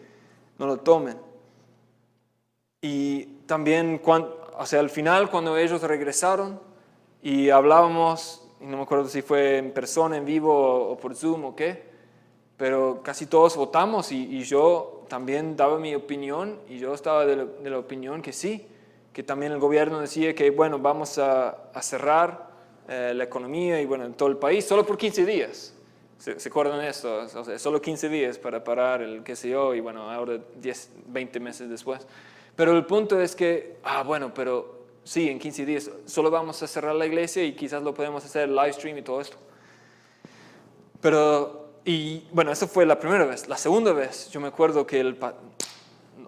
no 0.58 0.66
lo 0.66 0.78
tome. 0.78 1.16
Y 2.80 3.24
también, 3.44 3.98
cuando, 3.98 4.50
o 4.56 4.64
sea, 4.64 4.80
al 4.80 4.88
final, 4.88 5.28
cuando 5.28 5.58
ellos 5.58 5.82
regresaron 5.82 6.71
y 7.22 7.50
hablábamos, 7.50 8.44
y 8.60 8.66
no 8.66 8.76
me 8.76 8.82
acuerdo 8.82 9.08
si 9.08 9.22
fue 9.22 9.58
en 9.58 9.72
persona, 9.72 10.16
en 10.16 10.24
vivo 10.24 10.90
o 10.90 10.96
por 10.98 11.14
Zoom 11.14 11.44
o 11.44 11.56
qué, 11.56 11.82
pero 12.56 13.00
casi 13.02 13.26
todos 13.26 13.56
votamos 13.56 14.12
y, 14.12 14.42
yo 14.44 15.04
también 15.08 15.56
daba 15.56 15.78
mi 15.78 15.94
opinión 15.94 16.60
y 16.68 16.78
yo 16.78 16.94
estaba 16.94 17.24
de 17.24 17.70
la, 17.70 17.78
opinión 17.78 18.22
que 18.22 18.32
sí, 18.32 18.66
que 19.12 19.22
también 19.22 19.52
el 19.52 19.58
gobierno 19.58 20.00
decía 20.00 20.34
que, 20.34 20.50
bueno, 20.50 20.78
vamos 20.78 21.18
a, 21.18 21.50
a 21.72 21.82
cerrar 21.82 22.52
eh, 22.88 23.12
la 23.14 23.24
economía 23.24 23.80
y, 23.80 23.86
bueno, 23.86 24.04
en 24.04 24.14
todo 24.14 24.28
el 24.28 24.36
país 24.36 24.64
solo 24.64 24.84
por 24.84 24.98
15 24.98 25.24
días. 25.24 25.74
¿Se, 26.18 26.48
acuerdan 26.48 26.78
de 26.78 26.88
esto? 26.88 27.22
O 27.34 27.44
sea, 27.44 27.58
solo 27.58 27.80
15 27.80 28.08
días 28.08 28.38
para 28.38 28.62
parar 28.62 29.02
el 29.02 29.22
qué 29.22 29.34
sé 29.34 29.50
yo 29.50 29.74
y, 29.74 29.80
bueno, 29.80 30.10
ahora 30.10 30.38
10, 30.60 30.90
20 31.06 31.40
meses 31.40 31.68
después. 31.68 32.06
Pero 32.54 32.76
el 32.76 32.84
punto 32.84 33.20
es 33.20 33.34
que, 33.34 33.78
ah, 33.82 34.02
bueno, 34.02 34.32
pero 34.34 34.81
sí, 35.04 35.28
en 35.28 35.38
15 35.38 35.66
días 35.66 35.90
solo 36.06 36.30
vamos 36.30 36.62
a 36.62 36.66
cerrar 36.66 36.94
la 36.94 37.06
iglesia 37.06 37.44
y 37.44 37.54
quizás 37.54 37.82
lo 37.82 37.94
podemos 37.94 38.24
hacer 38.24 38.48
live 38.48 38.72
stream 38.72 38.98
y 38.98 39.02
todo 39.02 39.20
esto. 39.20 39.36
Pero 41.00 41.62
y 41.84 42.28
bueno, 42.32 42.52
eso 42.52 42.68
fue 42.68 42.86
la 42.86 42.98
primera 42.98 43.24
vez. 43.24 43.48
La 43.48 43.56
segunda 43.56 43.92
vez, 43.92 44.30
yo 44.30 44.40
me 44.40 44.48
acuerdo 44.48 44.86
que 44.86 45.00
el, 45.00 45.18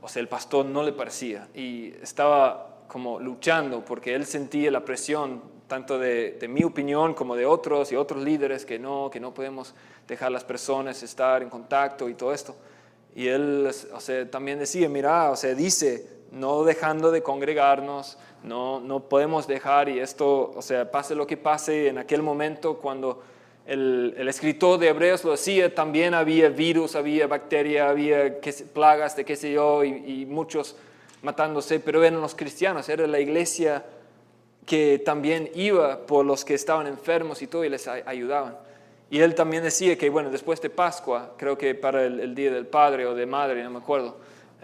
o 0.03 0.09
sea, 0.09 0.21
el 0.21 0.29
pastor 0.29 0.67
no 0.67 0.83
le 0.83 0.93
parecía 0.93 1.49
y 1.55 1.95
estaba 2.03 2.81
como 2.89 3.21
luchando 3.21 3.85
porque 3.85 4.15
él 4.15 4.27
sentía 4.27 4.71
la 4.71 4.85
presión 4.85 5.43
tanto 5.69 5.99
de, 5.99 6.33
de, 6.33 6.49
mi 6.49 6.63
opinión 6.63 7.15
como 7.15 7.37
de 7.37 7.47
otros 7.47 7.91
y 7.91 7.97
otros 7.97 8.23
líderes 8.23 8.67
que 8.67 8.79
no, 8.79 9.09
que 9.11 9.19
no 9.19 9.33
podemos 9.33 9.75
dejar 10.07 10.29
a 10.29 10.31
las 10.31 10.45
personas 10.45 11.03
estar 11.03 11.43
en 11.43 11.49
contacto 11.49 12.09
y 12.09 12.15
todo 12.15 12.35
esto. 12.35 12.55
Y 13.15 13.29
él 13.29 13.71
o 13.93 14.01
sea, 14.01 14.29
también 14.29 14.59
decía, 14.59 14.89
mira, 14.89 15.31
o 15.31 15.37
sea, 15.37 15.55
dice, 15.55 16.14
no 16.33 16.65
dejando 16.65 17.11
de 17.11 17.23
congregarnos, 17.23 18.19
no, 18.43 18.81
no 18.81 19.01
podemos 19.01 19.47
dejar 19.47 19.89
y 19.89 20.01
esto, 20.01 20.53
o 20.55 20.63
sea, 20.63 20.91
pase 20.91 21.15
lo 21.15 21.27
que 21.27 21.37
pase 21.37 21.89
en 21.89 21.99
aquel 21.99 22.23
momento 22.23 22.79
cuando 22.79 23.23
el, 23.67 24.29
escritor 24.29 24.79
de 24.79 24.89
Hebreos 24.89 25.25
lo 25.25 25.33
decía, 25.33 25.75
también 25.75 26.15
había 26.15 26.49
virus, 26.49 26.97
había 26.97 27.27
bacterias, 27.27 27.89
había 27.89 28.39
plagas 28.73 29.17
de 29.17 29.25
qué 29.25 29.37
sé 29.37 29.53
yo, 29.53 29.85
y, 29.85 30.27
muchos 30.27 30.77
matándose, 31.23 31.81
pero 31.81 32.05
eran 32.05 32.21
los 32.21 32.35
cristianos, 32.35 32.89
era 32.89 33.07
la 33.07 33.21
iglesia 33.21 33.85
que 34.67 34.99
también 34.99 35.51
iba 35.55 36.07
por 36.07 36.25
los 36.25 36.45
que 36.45 36.55
estaban 36.55 36.87
enfermos 36.87 37.41
y 37.43 37.47
todo 37.47 37.65
y 37.65 37.71
les 37.71 37.87
ayudaban. 37.89 38.57
Y 39.11 39.21
él 39.21 39.35
también 39.35 39.63
decía 39.63 39.97
que, 39.97 40.11
bueno, 40.11 40.31
después 40.31 40.61
de 40.61 40.71
Pascua, 40.71 41.35
creo 41.37 41.57
que 41.57 41.75
para 41.75 42.05
el, 42.05 42.35
Día 42.35 42.51
del 42.51 42.67
Padre 42.67 43.07
o 43.07 43.15
de 43.15 43.27
Madre, 43.27 43.63
no 43.63 43.71
me 43.71 43.79
acuerdo, 43.79 44.17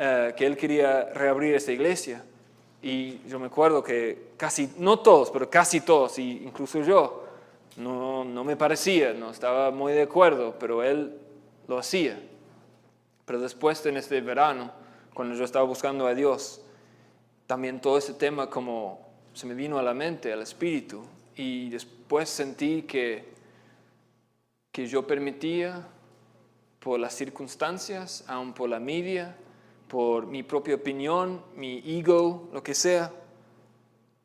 eh, 0.03 0.33
que 0.35 0.47
él 0.47 0.57
quería 0.57 1.11
reabrir 1.13 1.55
esa 1.55 1.73
iglesia. 1.73 2.25
Y 2.81 3.19
yo 3.29 3.39
me 3.39 3.49
acuerdo 3.49 3.83
que 3.83 4.31
casi, 4.39 4.73
no 4.79 5.01
todos, 5.01 5.31
pero 5.31 5.51
casi 5.51 5.83
todos, 5.83 6.19
y 6.19 6.43
incluso 6.43 6.81
yo, 6.81 7.27
no, 7.77 8.25
no 8.25 8.43
me 8.43 8.57
parecía, 8.57 9.13
no 9.13 9.31
estaba 9.31 9.71
muy 9.71 9.93
de 9.93 10.01
acuerdo, 10.01 10.57
pero 10.59 10.83
él 10.83 11.19
lo 11.69 11.77
hacía. 11.77 12.19
Pero 13.27 13.41
después 13.41 13.85
en 13.85 13.99
este 13.99 14.23
verano, 14.23 14.73
cuando 15.13 15.35
yo 15.35 15.45
estaba 15.45 15.67
buscando 15.67 16.07
a 16.07 16.15
Dios, 16.15 16.63
también 17.47 17.79
todo 17.79 17.99
ese 17.99 18.15
tema 18.15 18.49
como 18.49 19.07
se 19.35 19.47
me 19.47 19.53
vino 19.53 19.79
a 19.79 19.83
la 19.83 19.93
mente, 19.93 20.33
al 20.33 20.41
espíritu, 20.41 21.05
y 21.37 21.69
después 21.69 22.31
sentí 22.31 22.85
que, 22.85 23.35
que 24.73 24.87
yo 24.87 25.07
permitía 25.07 25.87
por 26.79 26.99
las 26.99 27.15
circunstancias, 27.15 28.25
aun 28.27 28.55
por 28.55 28.71
la 28.71 28.81
media, 28.81 29.37
por 29.91 30.27
mi 30.27 30.45
propia 30.45 30.77
opinión, 30.77 31.43
mi 31.57 31.83
ego, 31.85 32.49
lo 32.53 32.63
que 32.63 32.75
sea, 32.75 33.13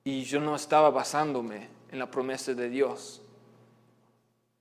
y 0.03 0.21
yo 0.23 0.39
no 0.39 0.55
estaba 0.55 0.91
basándome 0.91 1.67
en 1.91 1.97
la 1.97 2.11
promesa 2.11 2.53
de 2.53 2.69
Dios. 2.69 3.23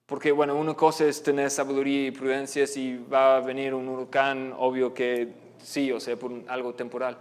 Porque, 0.07 0.32
bueno, 0.32 0.57
una 0.57 0.74
cosa 0.74 1.05
es 1.05 1.22
tener 1.22 1.50
sabiduría 1.50 2.07
y 2.07 2.11
prudencia 2.11 2.66
si 2.66 2.96
va 2.96 3.36
a 3.36 3.40
venir 3.40 3.74
un 3.74 3.88
huracán, 3.88 4.55
obvio 4.57 4.94
que 4.94 5.28
sí, 5.62 5.92
o 5.92 6.00
sea, 6.00 6.16
por 6.16 6.32
algo 6.48 6.74
temporal. 6.74 7.18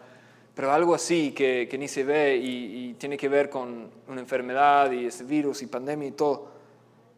Pero 0.55 0.71
algo 0.71 0.95
así 0.95 1.31
que, 1.31 1.67
que 1.69 1.77
ni 1.77 1.89
se 1.89 2.05
ve 2.05 2.38
y, 2.38 2.93
tiene 2.93 3.17
que 3.17 3.27
ver 3.27 3.49
con 3.49 3.89
una 4.07 4.21
enfermedad 4.21 4.91
y 4.91 5.07
ese 5.07 5.25
virus 5.25 5.61
y 5.61 5.67
pandemia 5.67 6.07
y 6.07 6.11
todo. 6.11 6.47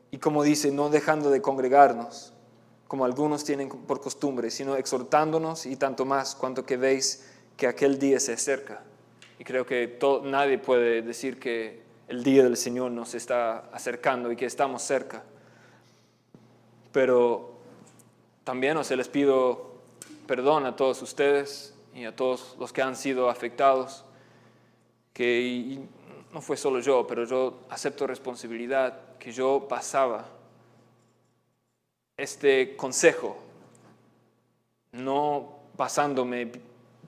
Y 0.09 0.18
como 0.18 0.41
dice, 0.41 0.72
no 0.72 0.89
dejando 0.89 1.30
de 1.30 1.41
congregarnos, 1.41 2.34
como 2.88 3.06
algunos 3.06 3.44
tienen 3.44 3.70
por 3.70 4.02
costumbre, 4.02 4.52
sino 4.52 4.76
exhortándonos 4.76 5.66
y 5.66 5.76
tanto 5.76 6.06
más 6.06 6.36
cuanto 6.36 6.66
que 6.66 6.78
veis 6.78 7.28
que 7.58 7.68
aquel 7.68 8.00
día 8.00 8.20
se 8.20 8.34
acerca. 8.34 8.82
Y 9.40 9.44
creo 9.44 9.66
que 9.66 9.88
todo, 9.88 10.24
nadie 10.24 10.58
puede 10.58 11.02
decir 11.02 11.40
que 11.40 11.84
el 12.08 12.24
día 12.24 12.44
del 12.44 12.58
Señor 12.58 12.92
nos 12.92 13.16
está 13.16 13.70
acercando 13.72 14.32
y 14.32 14.36
que 14.36 14.46
estamos 14.46 14.82
cerca 14.82 15.24
pero 16.96 17.52
también 18.46 18.78
os 18.78 18.90
les 18.90 19.10
pido 19.10 19.76
perdón 20.28 20.66
a 20.66 20.78
todos 20.78 21.02
ustedes 21.02 21.76
y 21.94 22.06
a 22.06 22.16
todos 22.16 22.56
los 22.58 22.72
que 22.72 22.82
han 22.82 22.96
sido 22.96 23.30
afectados, 23.30 24.06
que 25.12 25.82
no 26.32 26.40
fue 26.40 26.56
solo 26.56 26.80
yo, 26.80 27.06
pero 27.06 27.26
yo 27.26 27.60
acepto 27.70 28.08
responsabilidad, 28.08 29.18
que 29.20 29.34
yo 29.34 29.68
pasaba 29.68 30.30
este 32.18 32.76
consejo, 32.76 33.38
no 34.91 35.59
basándome 35.78 36.51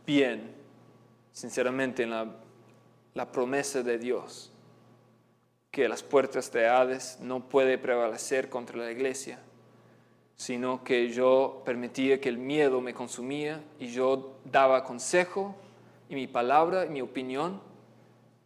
bien, 0.05 0.53
sinceramente, 1.31 2.03
en 2.03 2.09
la, 2.11 2.27
la 3.13 3.31
promesa 3.31 3.83
de 3.83 3.97
Dios, 3.97 4.51
que 5.71 5.87
las 5.87 6.03
puertas 6.03 6.51
de 6.51 6.67
Hades 6.67 7.19
no 7.21 7.47
puede 7.47 7.77
prevalecer 7.77 8.49
contra 8.49 8.77
la 8.77 8.91
iglesia 8.91 9.39
sino 10.37 10.83
que 10.83 11.09
yo 11.09 11.63
permitía 11.65 12.21
que 12.21 12.29
el 12.29 12.37
miedo 12.37 12.79
me 12.79 12.93
consumía 12.93 13.59
y 13.79 13.87
yo 13.87 14.35
daba 14.45 14.83
consejo 14.83 15.55
y 16.09 16.15
mi 16.15 16.27
palabra 16.27 16.85
y 16.85 16.89
mi 16.89 17.01
opinión 17.01 17.59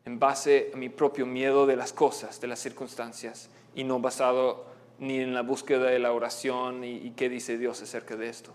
en 0.06 0.18
base 0.18 0.72
a 0.74 0.78
mi 0.78 0.88
propio 0.88 1.26
miedo 1.26 1.68
de 1.68 1.76
las 1.76 1.92
cosas, 1.92 2.40
de 2.40 2.48
las 2.48 2.60
circunstancias, 2.60 3.50
y 3.76 3.84
no 3.84 4.00
basado 4.00 4.66
ni 5.02 5.20
en 5.20 5.34
la 5.34 5.42
búsqueda 5.42 5.90
de 5.90 6.00
la 6.00 6.14
oración 6.14 6.86
y, 6.86 7.12
qué 7.12 7.28
dice 7.28 7.58
Dios 7.58 7.82
acerca 7.82 8.16
de 8.16 8.30
esto. 8.30 8.54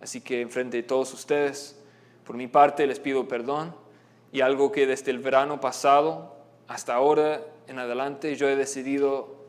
Así 0.00 0.20
que 0.20 0.42
en 0.42 0.50
frente 0.50 0.76
de 0.76 0.82
todos 0.82 1.14
ustedes, 1.14 1.82
por 2.24 2.36
mi 2.36 2.48
parte 2.48 2.86
les 2.86 3.00
pido 3.00 3.26
perdón 3.26 3.74
y 4.30 4.42
algo 4.42 4.70
que 4.70 4.86
desde 4.86 5.10
el 5.10 5.20
verano 5.20 5.60
pasado 5.60 6.36
hasta 6.68 6.94
ahora 6.94 7.40
en 7.68 7.78
adelante 7.78 8.36
yo 8.36 8.48
he 8.48 8.56
decidido 8.56 9.46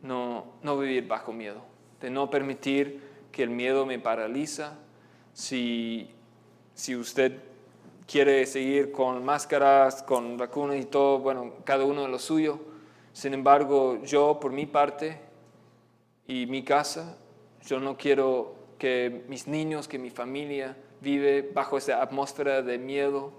no, 0.00 0.44
no 0.62 0.78
vivir 0.78 1.08
bajo 1.08 1.32
miedo 1.32 1.72
de 2.02 2.10
no 2.10 2.28
permitir 2.28 3.00
que 3.30 3.44
el 3.44 3.50
miedo 3.50 3.86
me 3.86 3.98
paraliza. 3.98 4.74
Si, 5.32 6.10
si 6.74 6.94
usted 6.96 7.40
quiere 8.06 8.44
seguir 8.44 8.92
con 8.92 9.24
máscaras, 9.24 10.02
con 10.02 10.36
vacunas 10.36 10.76
y 10.76 10.84
todo, 10.84 11.20
bueno, 11.20 11.54
cada 11.64 11.84
uno 11.84 12.02
de 12.02 12.08
lo 12.08 12.18
suyo. 12.18 12.58
Sin 13.12 13.32
embargo, 13.32 14.02
yo 14.02 14.38
por 14.40 14.52
mi 14.52 14.66
parte 14.66 15.31
y 16.32 16.46
mi 16.46 16.62
casa, 16.62 17.18
yo 17.66 17.78
no 17.78 17.98
quiero 17.98 18.54
que 18.78 19.24
mis 19.28 19.46
niños, 19.46 19.86
que 19.86 19.98
mi 19.98 20.08
familia 20.08 20.76
vive 21.02 21.42
bajo 21.42 21.76
esa 21.76 22.00
atmósfera 22.00 22.62
de 22.62 22.78
miedo, 22.78 23.32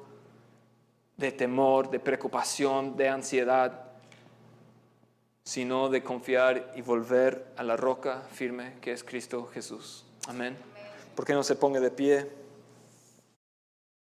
de 1.18 1.32
temor, 1.32 1.90
de 1.90 2.00
preocupación, 2.00 2.96
de 2.96 3.10
ansiedad 3.10 3.84
sino 5.44 5.90
de 5.90 6.04
confiar 6.04 6.72
y 6.76 6.82
volver 6.82 7.48
a 7.58 7.64
la 7.64 7.76
roca 7.76 8.22
firme 8.32 8.76
que 8.80 8.94
es 8.94 9.04
Cristo 9.04 9.50
Jesús. 9.54 10.06
Amén. 10.28 10.56
¿Por 11.16 11.26
qué 11.26 11.34
no 11.34 11.44
se 11.44 11.56
ponga 11.56 11.82
de 11.82 11.92
pie? 11.92 12.30